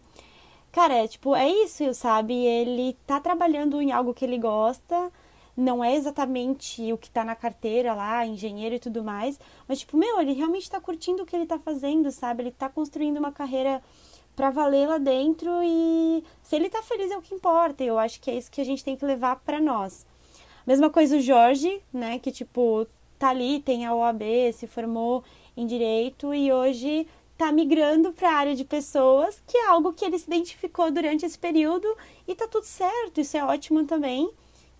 cara, 0.77 0.93
é, 0.93 1.09
tipo, 1.09 1.35
é 1.35 1.49
isso, 1.49 1.95
sabe? 1.95 2.35
Ele 2.35 2.95
tá 3.07 3.19
trabalhando 3.19 3.81
em 3.81 3.93
algo 3.93 4.13
que 4.13 4.27
ele 4.27 4.37
gosta, 4.37 5.11
não 5.57 5.83
é 5.83 5.97
exatamente 5.97 6.93
o 6.93 6.99
que 6.99 7.11
tá 7.11 7.25
na 7.25 7.35
carteira 7.35 7.95
lá, 7.95 8.27
engenheiro 8.27 8.75
e 8.75 8.79
tudo 8.79 9.03
mais, 9.03 9.41
mas, 9.67 9.79
tipo, 9.79 9.97
meu, 9.97 10.21
ele 10.21 10.35
realmente 10.35 10.71
tá 10.71 10.79
curtindo 10.79 11.23
o 11.23 11.27
que 11.27 11.35
ele 11.35 11.47
tá 11.47 11.59
fazendo, 11.59 12.11
sabe? 12.11 12.43
Ele 12.43 12.51
tá 12.51 12.69
construindo 12.69 13.17
uma 13.17 13.33
carreira 13.33 13.83
para 14.37 14.51
valer 14.51 14.87
lá 14.87 14.99
dentro 14.99 15.51
e 15.65 16.23
se 16.43 16.55
ele 16.55 16.69
tá 16.69 16.83
feliz 16.83 17.11
é 17.11 17.17
o 17.17 17.23
que 17.23 17.35
importa. 17.35 17.83
Eu 17.83 17.99
acho 17.99 18.21
que 18.21 18.31
é 18.31 18.37
isso 18.37 18.51
que 18.51 18.61
a 18.61 18.65
gente 18.65 18.85
tem 18.85 18.97
que 18.97 19.05
levar 19.07 19.37
para 19.37 19.59
nós. 19.59 20.05
Mesma 20.67 20.91
coisa 20.91 21.17
o 21.17 21.21
Jorge, 21.23 21.81
né, 21.91 22.19
que 22.19 22.31
tipo 22.31 22.87
tá 23.19 23.31
ali, 23.31 23.61
tem 23.63 23.87
a 23.87 23.95
OAB, 23.95 24.23
se 24.53 24.67
formou 24.67 25.25
em 25.57 25.67
direito 25.67 26.35
e 26.35 26.53
hoje 26.53 27.07
está 27.37 27.53
migrando 27.53 28.13
para 28.13 28.31
a 28.31 28.35
área 28.35 28.55
de 28.57 28.65
pessoas, 28.65 29.41
que 29.47 29.59
é 29.59 29.67
algo 29.69 29.93
que 29.93 30.07
ele 30.07 30.19
se 30.19 30.27
identificou 30.27 30.91
durante 30.91 31.27
esse 31.27 31.39
período 31.39 31.87
e 32.27 32.35
tá 32.35 32.49
tudo 32.49 32.65
certo, 32.65 33.21
isso 33.21 33.37
é 33.37 33.45
ótimo 33.45 33.85
também. 33.85 34.31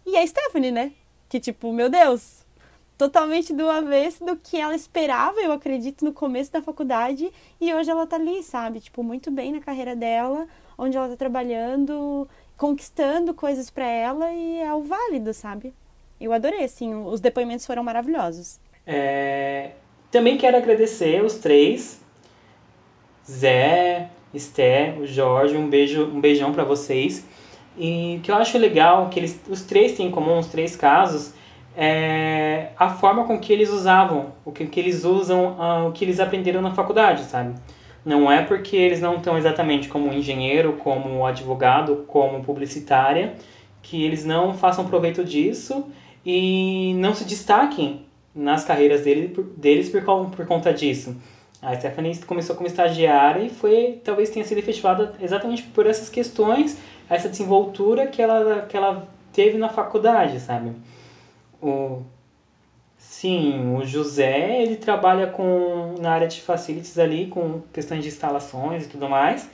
E 0.07 0.17
a 0.17 0.27
Stephanie, 0.27 0.71
né? 0.71 0.93
Que 1.29 1.39
tipo, 1.39 1.71
meu 1.71 1.91
Deus, 1.91 2.47
totalmente 2.97 3.53
do 3.53 3.69
avesso 3.69 4.25
do 4.25 4.37
que 4.37 4.57
ela 4.57 4.75
esperava, 4.75 5.39
eu 5.41 5.53
acredito, 5.53 6.03
no 6.03 6.15
começo 6.15 6.51
da 6.51 6.63
faculdade, 6.63 7.31
e 7.61 7.75
hoje 7.75 7.91
ela 7.91 8.07
tá 8.07 8.17
ali, 8.17 8.43
sabe? 8.43 8.81
Tipo, 8.81 9.03
muito 9.03 9.31
bem 9.31 9.53
na 9.53 9.61
carreira 9.61 9.95
dela, 9.95 10.49
onde 10.79 10.97
ela 10.97 11.11
tá 11.11 11.17
trabalhando, 11.17 12.27
conquistando 12.57 13.35
coisas 13.35 13.69
para 13.69 13.87
ela 13.87 14.33
e 14.33 14.61
é 14.61 14.73
o 14.73 14.83
válido, 14.83 15.35
sabe? 15.35 15.75
Eu 16.19 16.33
adorei, 16.33 16.65
assim, 16.65 16.95
os 16.95 17.21
depoimentos 17.21 17.67
foram 17.67 17.85
maravilhosos. 17.85 18.59
É, 18.87 19.73
também 20.11 20.39
quero 20.39 20.57
agradecer 20.57 21.23
os 21.23 21.35
três, 21.35 22.01
Zé, 23.29 24.09
Esté, 24.33 24.95
o 25.01 25.07
Jorge, 25.07 25.57
um 25.57 25.69
beijo, 25.69 26.05
um 26.05 26.21
beijão 26.21 26.53
para 26.53 26.65
vocês. 26.65 27.27
E 27.79 28.17
o 28.19 28.21
que 28.21 28.31
eu 28.31 28.37
acho 28.37 28.57
legal 28.59 29.09
que 29.09 29.19
eles, 29.19 29.41
os 29.49 29.63
três 29.63 29.93
têm 29.93 30.07
em 30.07 30.11
comum, 30.11 30.39
os 30.39 30.47
três 30.47 30.77
casos, 30.77 31.35
é 31.77 32.69
a 32.77 32.89
forma 32.89 33.25
com 33.25 33.39
que 33.39 33.53
eles 33.53 33.69
usavam, 33.71 34.33
o 34.45 34.53
que, 34.53 34.67
que 34.67 34.81
eles 34.81 35.05
usam, 35.05 35.57
uh, 35.59 35.89
o 35.89 35.93
que 35.93 36.05
eles 36.05 36.19
aprenderam 36.19 36.63
na 36.63 36.71
faculdade, 36.71 37.25
sabe? 37.25 37.55
Não 38.05 38.31
é 38.31 38.43
porque 38.43 38.77
eles 38.77 39.01
não 39.01 39.17
estão 39.17 39.37
exatamente 39.37 39.89
como 39.89 40.13
engenheiro, 40.13 40.75
como 40.75 41.27
advogado, 41.27 42.05
como 42.07 42.43
publicitária, 42.43 43.35
que 43.83 44.05
eles 44.05 44.25
não 44.25 44.55
façam 44.55 44.87
proveito 44.87 45.23
disso 45.23 45.87
e 46.25 46.95
não 46.97 47.15
se 47.15 47.25
destaquem 47.25 48.07
nas 48.35 48.65
carreiras 48.65 49.03
dele, 49.03 49.35
deles 49.57 49.89
por, 49.89 50.03
por 50.03 50.47
conta 50.47 50.73
disso. 50.73 51.17
A 51.63 51.75
Stephanie 51.75 52.17
começou 52.19 52.55
como 52.55 52.69
estagiária 52.69 53.43
e 53.43 53.51
foi 53.51 54.01
talvez 54.05 54.31
tenha 54.31 54.45
sido 54.45 54.59
efetivada 54.59 55.15
exatamente 55.21 55.63
por 55.63 55.87
essas 55.87 56.09
questões, 56.09 56.79
essa 57.09 57.29
desenvoltura 57.29 58.07
que 58.07 58.21
ela, 58.21 58.67
que 58.69 58.77
ela 58.77 59.09
teve 59.33 59.57
na 59.59 59.69
faculdade, 59.69 60.39
sabe? 60.41 60.73
O, 61.63 62.03
sim, 62.99 63.75
o 63.75 63.85
José, 63.85 64.63
ele 64.63 64.77
trabalha 64.77 65.27
com 65.27 65.95
na 65.99 66.13
área 66.13 66.29
de 66.29 66.41
facilities 66.41 66.99
ali, 66.99 67.27
com 67.27 67.63
questões 67.73 68.03
de 68.03 68.09
instalações 68.09 68.85
e 68.85 68.89
tudo 68.89 69.09
mais. 69.09 69.49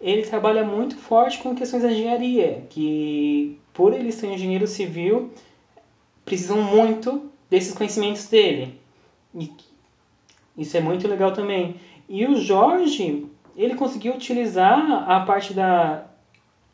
Ele 0.00 0.22
trabalha 0.22 0.64
muito 0.64 0.96
forte 0.96 1.38
com 1.38 1.54
questões 1.54 1.82
de 1.82 1.88
engenharia, 1.90 2.64
que 2.70 3.58
por 3.72 3.92
ele 3.92 4.10
ser 4.10 4.26
engenheiro 4.26 4.66
civil, 4.66 5.30
precisam 6.24 6.60
muito 6.62 7.30
desses 7.48 7.74
conhecimentos 7.74 8.26
dele. 8.26 8.78
E 9.34 9.50
isso 10.56 10.76
é 10.76 10.80
muito 10.80 11.08
legal 11.08 11.32
também. 11.32 11.76
E 12.08 12.26
o 12.26 12.36
Jorge, 12.36 13.26
ele 13.56 13.74
conseguiu 13.74 14.14
utilizar 14.14 15.10
a 15.10 15.20
parte 15.20 15.54
da, 15.54 16.04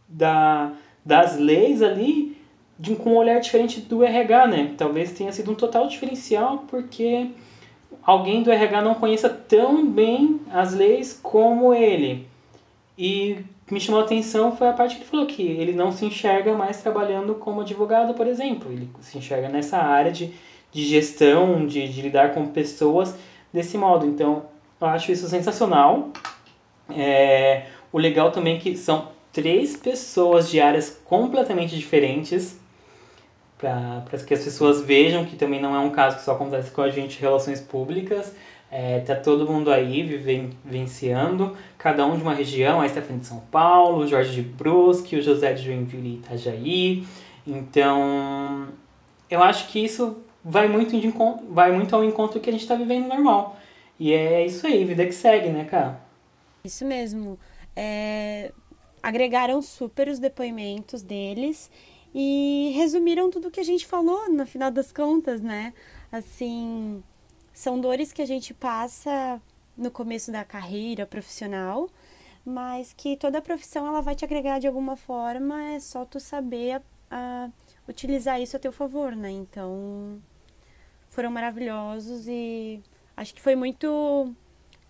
da, 0.09 0.73
das 1.05 1.39
leis 1.39 1.83
ali 1.83 2.37
de, 2.79 2.95
com 2.95 3.11
um 3.11 3.17
olhar 3.17 3.41
diferente 3.41 3.81
do 3.81 4.05
RH, 4.05 4.47
né? 4.47 4.75
Talvez 4.77 5.13
tenha 5.13 5.33
sido 5.33 5.51
um 5.51 5.55
total 5.55 5.89
diferencial, 5.89 6.65
porque 6.69 7.31
alguém 8.03 8.43
do 8.43 8.51
RH 8.51 8.83
não 8.83 8.95
conheça 8.95 9.29
tão 9.29 9.87
bem 9.87 10.41
as 10.51 10.75
leis 10.75 11.19
como 11.23 11.75
ele. 11.75 12.27
E 12.97 13.39
me 13.71 13.81
chamou 13.81 14.01
a 14.01 14.05
atenção 14.05 14.57
foi 14.57 14.69
a 14.69 14.73
parte 14.73 14.97
que 14.97 15.03
ele 15.03 15.11
falou 15.11 15.27
que 15.27 15.43
ele 15.43 15.73
não 15.73 15.93
se 15.93 16.05
enxerga 16.05 16.55
mais 16.55 16.83
trabalhando 16.83 17.35
como 17.35 17.61
advogado, 17.61 18.15
por 18.15 18.27
exemplo. 18.27 18.73
Ele 18.73 18.89
se 19.01 19.19
enxerga 19.19 19.49
nessa 19.49 19.79
área 19.79 20.11
de, 20.11 20.33
de 20.73 20.85
gestão, 20.85 21.67
de, 21.67 21.87
de 21.89 22.03
lidar 22.03 22.33
com 22.33 22.47
pessoas 22.47 23.15
desse 23.53 23.77
modo. 23.77 24.07
Então, 24.07 24.45
eu 24.81 24.87
acho 24.87 25.13
isso 25.13 25.29
sensacional. 25.29 26.11
É, 26.91 27.67
o 27.93 27.99
legal 27.99 28.31
também 28.31 28.57
é 28.57 28.61
que 28.61 28.77
são 28.77 29.09
três 29.33 29.77
pessoas 29.77 30.51
de 30.51 30.61
áreas 30.61 31.01
completamente 31.05 31.77
diferentes 31.77 32.59
para 33.59 34.03
que 34.25 34.33
as 34.33 34.45
pessoas 34.45 34.81
vejam 34.81 35.25
que 35.25 35.37
também 35.37 35.61
não 35.61 35.75
é 35.75 35.79
um 35.81 35.91
caso 35.91 36.17
que 36.17 36.23
só 36.23 36.33
acontece 36.33 36.71
com 36.71 36.81
a 36.81 36.91
gente 36.91 37.21
relações 37.21 37.61
públicas. 37.61 38.35
É, 38.71 39.01
tá 39.01 39.17
todo 39.17 39.51
mundo 39.51 39.71
aí 39.71 40.03
vivenciando, 40.03 41.57
cada 41.79 42.05
um 42.05 42.15
de 42.17 42.23
uma 42.23 42.35
região, 42.35 42.81
a 42.81 42.89
Stephanie 42.89 43.21
de 43.21 43.27
São 43.27 43.41
Paulo, 43.51 44.05
o 44.05 44.07
Jorge 44.07 44.35
de 44.35 44.43
Brusque, 44.43 45.17
o 45.17 45.23
José 45.23 45.55
de 45.55 45.65
Joinville 45.65 46.09
e 46.09 46.15
Itajaí. 46.17 47.07
Então, 47.47 48.69
eu 49.31 49.43
acho 49.43 49.69
que 49.69 49.83
isso 49.83 50.19
vai 50.45 50.69
muito, 50.69 50.99
de, 50.99 51.13
vai 51.51 51.73
muito 51.73 51.95
ao 51.95 52.05
encontro 52.05 52.41
que 52.41 52.49
a 52.49 52.53
gente 52.53 52.63
está 52.63 52.75
vivendo 52.75 53.07
normal. 53.07 53.57
E 53.99 54.13
é 54.13 54.47
isso 54.47 54.67
aí, 54.67 54.85
vida 54.85 55.05
que 55.05 55.13
segue, 55.13 55.49
né, 55.49 55.65
cara? 55.65 56.01
Isso 56.65 56.85
mesmo. 56.85 57.39
É... 57.75 58.53
Agregaram 59.03 59.63
super 59.63 60.09
os 60.09 60.19
depoimentos 60.19 61.03
deles 61.03 61.71
e 62.15 62.73
resumiram 62.75 63.31
tudo 63.31 63.51
que 63.51 63.61
a 63.61 63.65
gente 63.65 63.87
falou 63.87 64.29
no 64.31 64.47
final 64.47 64.71
das 64.71 64.93
contas, 64.93 65.41
né? 65.41 65.73
Assim, 66.11 67.03
são 67.53 67.81
dores 67.81 68.13
que 68.13 68.23
a 68.23 68.27
gente 68.27 68.55
passa 68.55 69.41
no 69.77 69.91
começo 69.91 70.33
da 70.33 70.45
carreira 70.45 71.07
profissional, 71.07 71.89
mas 72.45 72.93
que 72.93 73.17
toda 73.17 73.41
profissão 73.41 73.87
ela 73.87 74.01
vai 74.01 74.15
te 74.15 74.25
agregar 74.25 74.59
de 74.59 74.67
alguma 74.67 74.97
forma, 74.97 75.73
é 75.73 75.81
só 75.81 76.05
tu 76.05 76.19
saber 76.19 76.83
uh, 77.11 77.53
utilizar 77.89 78.41
isso 78.41 78.57
a 78.57 78.61
teu 78.61 78.73
favor, 78.73 79.15
né? 79.15 79.31
Então, 79.31 80.21
foram 81.09 81.31
maravilhosos 81.31 82.27
e 82.29 82.83
acho 83.17 83.35
que 83.35 83.41
foi 83.41 83.57
muito 83.57 84.33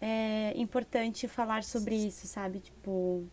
é, 0.00 0.52
importante 0.56 1.26
falar 1.26 1.64
sobre 1.64 1.94
isso, 1.94 2.26
sabe? 2.26 2.60
Tipo, 2.60 3.24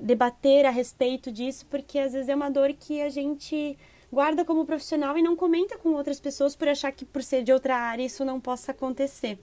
debater 0.00 0.66
a 0.66 0.70
respeito 0.70 1.30
disso, 1.30 1.66
porque 1.66 1.98
às 1.98 2.12
vezes 2.12 2.28
é 2.28 2.34
uma 2.34 2.50
dor 2.50 2.72
que 2.72 3.00
a 3.00 3.08
gente 3.08 3.78
guarda 4.10 4.44
como 4.44 4.64
profissional 4.64 5.16
e 5.18 5.22
não 5.22 5.36
comenta 5.36 5.76
com 5.76 5.90
outras 5.90 6.20
pessoas 6.20 6.56
por 6.56 6.68
achar 6.68 6.92
que 6.92 7.04
por 7.04 7.22
ser 7.22 7.42
de 7.42 7.52
outra 7.52 7.76
área 7.76 8.02
isso 8.02 8.24
não 8.24 8.40
possa 8.40 8.72
acontecer. 8.72 9.38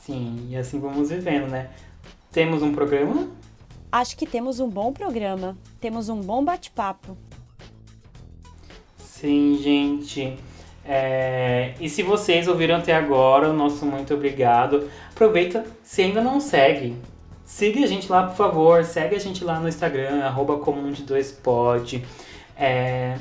Sim, 0.00 0.48
e 0.50 0.56
assim 0.56 0.78
vamos 0.78 1.10
vivendo, 1.10 1.48
né? 1.48 1.70
Temos 2.30 2.62
um 2.62 2.74
programa? 2.74 3.30
Acho 3.94 4.16
que 4.16 4.26
temos 4.26 4.58
um 4.58 4.68
bom 4.68 4.92
programa. 4.92 5.56
Temos 5.80 6.08
um 6.08 6.20
bom 6.20 6.44
bate-papo. 6.44 7.16
Sim, 8.98 9.56
gente. 9.62 10.36
É... 10.84 11.74
E 11.80 11.88
se 11.88 12.02
vocês 12.02 12.48
ouviram 12.48 12.74
até 12.74 12.92
agora, 12.92 13.52
nosso 13.52 13.86
muito 13.86 14.12
obrigado. 14.12 14.90
Aproveita, 15.12 15.64
se 15.84 16.02
ainda 16.02 16.20
não 16.20 16.40
segue, 16.40 16.96
Siga 17.44 17.84
a 17.84 17.86
gente 17.86 18.10
lá, 18.10 18.24
por 18.24 18.34
favor. 18.34 18.82
Segue 18.82 19.14
a 19.14 19.20
gente 19.20 19.44
lá 19.44 19.60
no 19.60 19.68
Instagram, 19.68 20.24
arroba 20.24 20.58
comum 20.58 20.90
de 20.90 21.04
dois 21.04 21.30
pod. 21.30 22.04
É, 22.56 23.16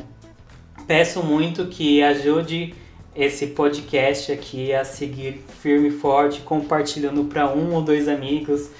peço 0.88 1.22
muito 1.22 1.68
que 1.68 2.02
ajude 2.02 2.74
esse 3.16 3.46
podcast 3.46 4.32
aqui 4.32 4.74
a 4.74 4.84
seguir 4.84 5.40
firme 5.62 5.90
e 5.90 5.92
forte, 5.92 6.42
compartilhando 6.42 7.26
para 7.26 7.48
um 7.54 7.76
ou 7.76 7.84
dois 7.84 8.08
amigos. 8.08 8.72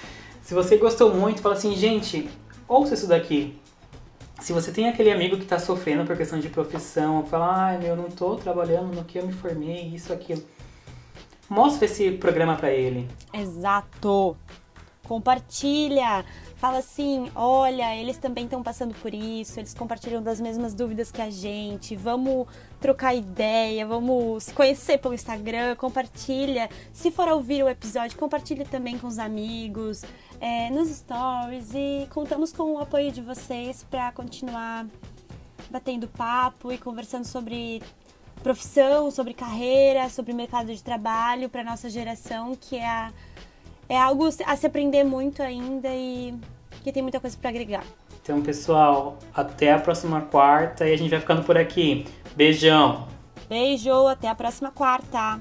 Se 0.44 0.52
você 0.52 0.76
gostou 0.76 1.12
muito, 1.12 1.40
fala 1.40 1.54
assim, 1.54 1.74
gente, 1.74 2.28
ouça 2.68 2.92
isso 2.92 3.06
daqui. 3.06 3.58
Se 4.40 4.52
você 4.52 4.70
tem 4.70 4.90
aquele 4.90 5.10
amigo 5.10 5.38
que 5.38 5.44
está 5.44 5.58
sofrendo 5.58 6.04
por 6.04 6.16
questão 6.18 6.38
de 6.38 6.50
profissão, 6.50 7.24
fala, 7.24 7.68
ai, 7.68 7.78
meu, 7.78 7.96
não 7.96 8.08
estou 8.08 8.36
trabalhando 8.36 8.94
no 8.94 9.04
que 9.04 9.18
eu 9.18 9.26
me 9.26 9.32
formei, 9.32 9.88
isso, 9.94 10.12
aquilo. 10.12 10.42
Mostra 11.48 11.86
esse 11.86 12.10
programa 12.12 12.56
para 12.56 12.70
ele. 12.70 13.08
Exato 13.32 14.36
compartilha, 15.04 16.24
fala 16.56 16.78
assim: 16.78 17.30
olha, 17.34 17.94
eles 17.96 18.16
também 18.16 18.44
estão 18.44 18.62
passando 18.62 18.94
por 18.94 19.14
isso, 19.14 19.60
eles 19.60 19.74
compartilham 19.74 20.22
das 20.22 20.40
mesmas 20.40 20.74
dúvidas 20.74 21.12
que 21.12 21.22
a 21.22 21.30
gente, 21.30 21.94
vamos 21.94 22.46
trocar 22.80 23.14
ideia, 23.14 23.86
vamos 23.86 24.44
se 24.44 24.52
conhecer 24.52 24.98
pelo 24.98 25.14
Instagram, 25.14 25.76
compartilha. 25.76 26.68
Se 26.92 27.10
for 27.10 27.28
ouvir 27.28 27.62
o 27.62 27.68
episódio, 27.68 28.18
compartilha 28.18 28.64
também 28.64 28.98
com 28.98 29.06
os 29.06 29.18
amigos, 29.18 30.02
é, 30.40 30.70
nos 30.70 30.88
stories 30.88 31.72
e 31.74 32.06
contamos 32.10 32.52
com 32.52 32.74
o 32.74 32.78
apoio 32.78 33.12
de 33.12 33.20
vocês 33.20 33.84
para 33.88 34.10
continuar 34.12 34.86
batendo 35.70 36.08
papo 36.08 36.72
e 36.72 36.78
conversando 36.78 37.24
sobre 37.24 37.82
profissão, 38.42 39.10
sobre 39.10 39.32
carreira, 39.32 40.08
sobre 40.10 40.34
mercado 40.34 40.66
de 40.74 40.82
trabalho 40.82 41.48
para 41.48 41.64
nossa 41.64 41.88
geração, 41.88 42.54
que 42.54 42.76
é 42.76 42.86
a 42.86 43.12
é 43.88 43.98
algo 43.98 44.26
a 44.26 44.56
se 44.56 44.66
aprender 44.66 45.04
muito 45.04 45.42
ainda 45.42 45.88
e 45.88 46.34
que 46.82 46.92
tem 46.92 47.02
muita 47.02 47.20
coisa 47.20 47.36
para 47.36 47.50
agregar. 47.50 47.84
Então, 48.22 48.40
pessoal, 48.40 49.18
até 49.34 49.72
a 49.72 49.78
próxima 49.78 50.20
quarta 50.22 50.88
e 50.88 50.92
a 50.92 50.96
gente 50.96 51.10
vai 51.10 51.20
ficando 51.20 51.42
por 51.42 51.56
aqui. 51.56 52.06
Beijão! 52.34 53.06
Beijo, 53.48 54.06
até 54.06 54.28
a 54.28 54.34
próxima 54.34 54.70
quarta! 54.70 55.40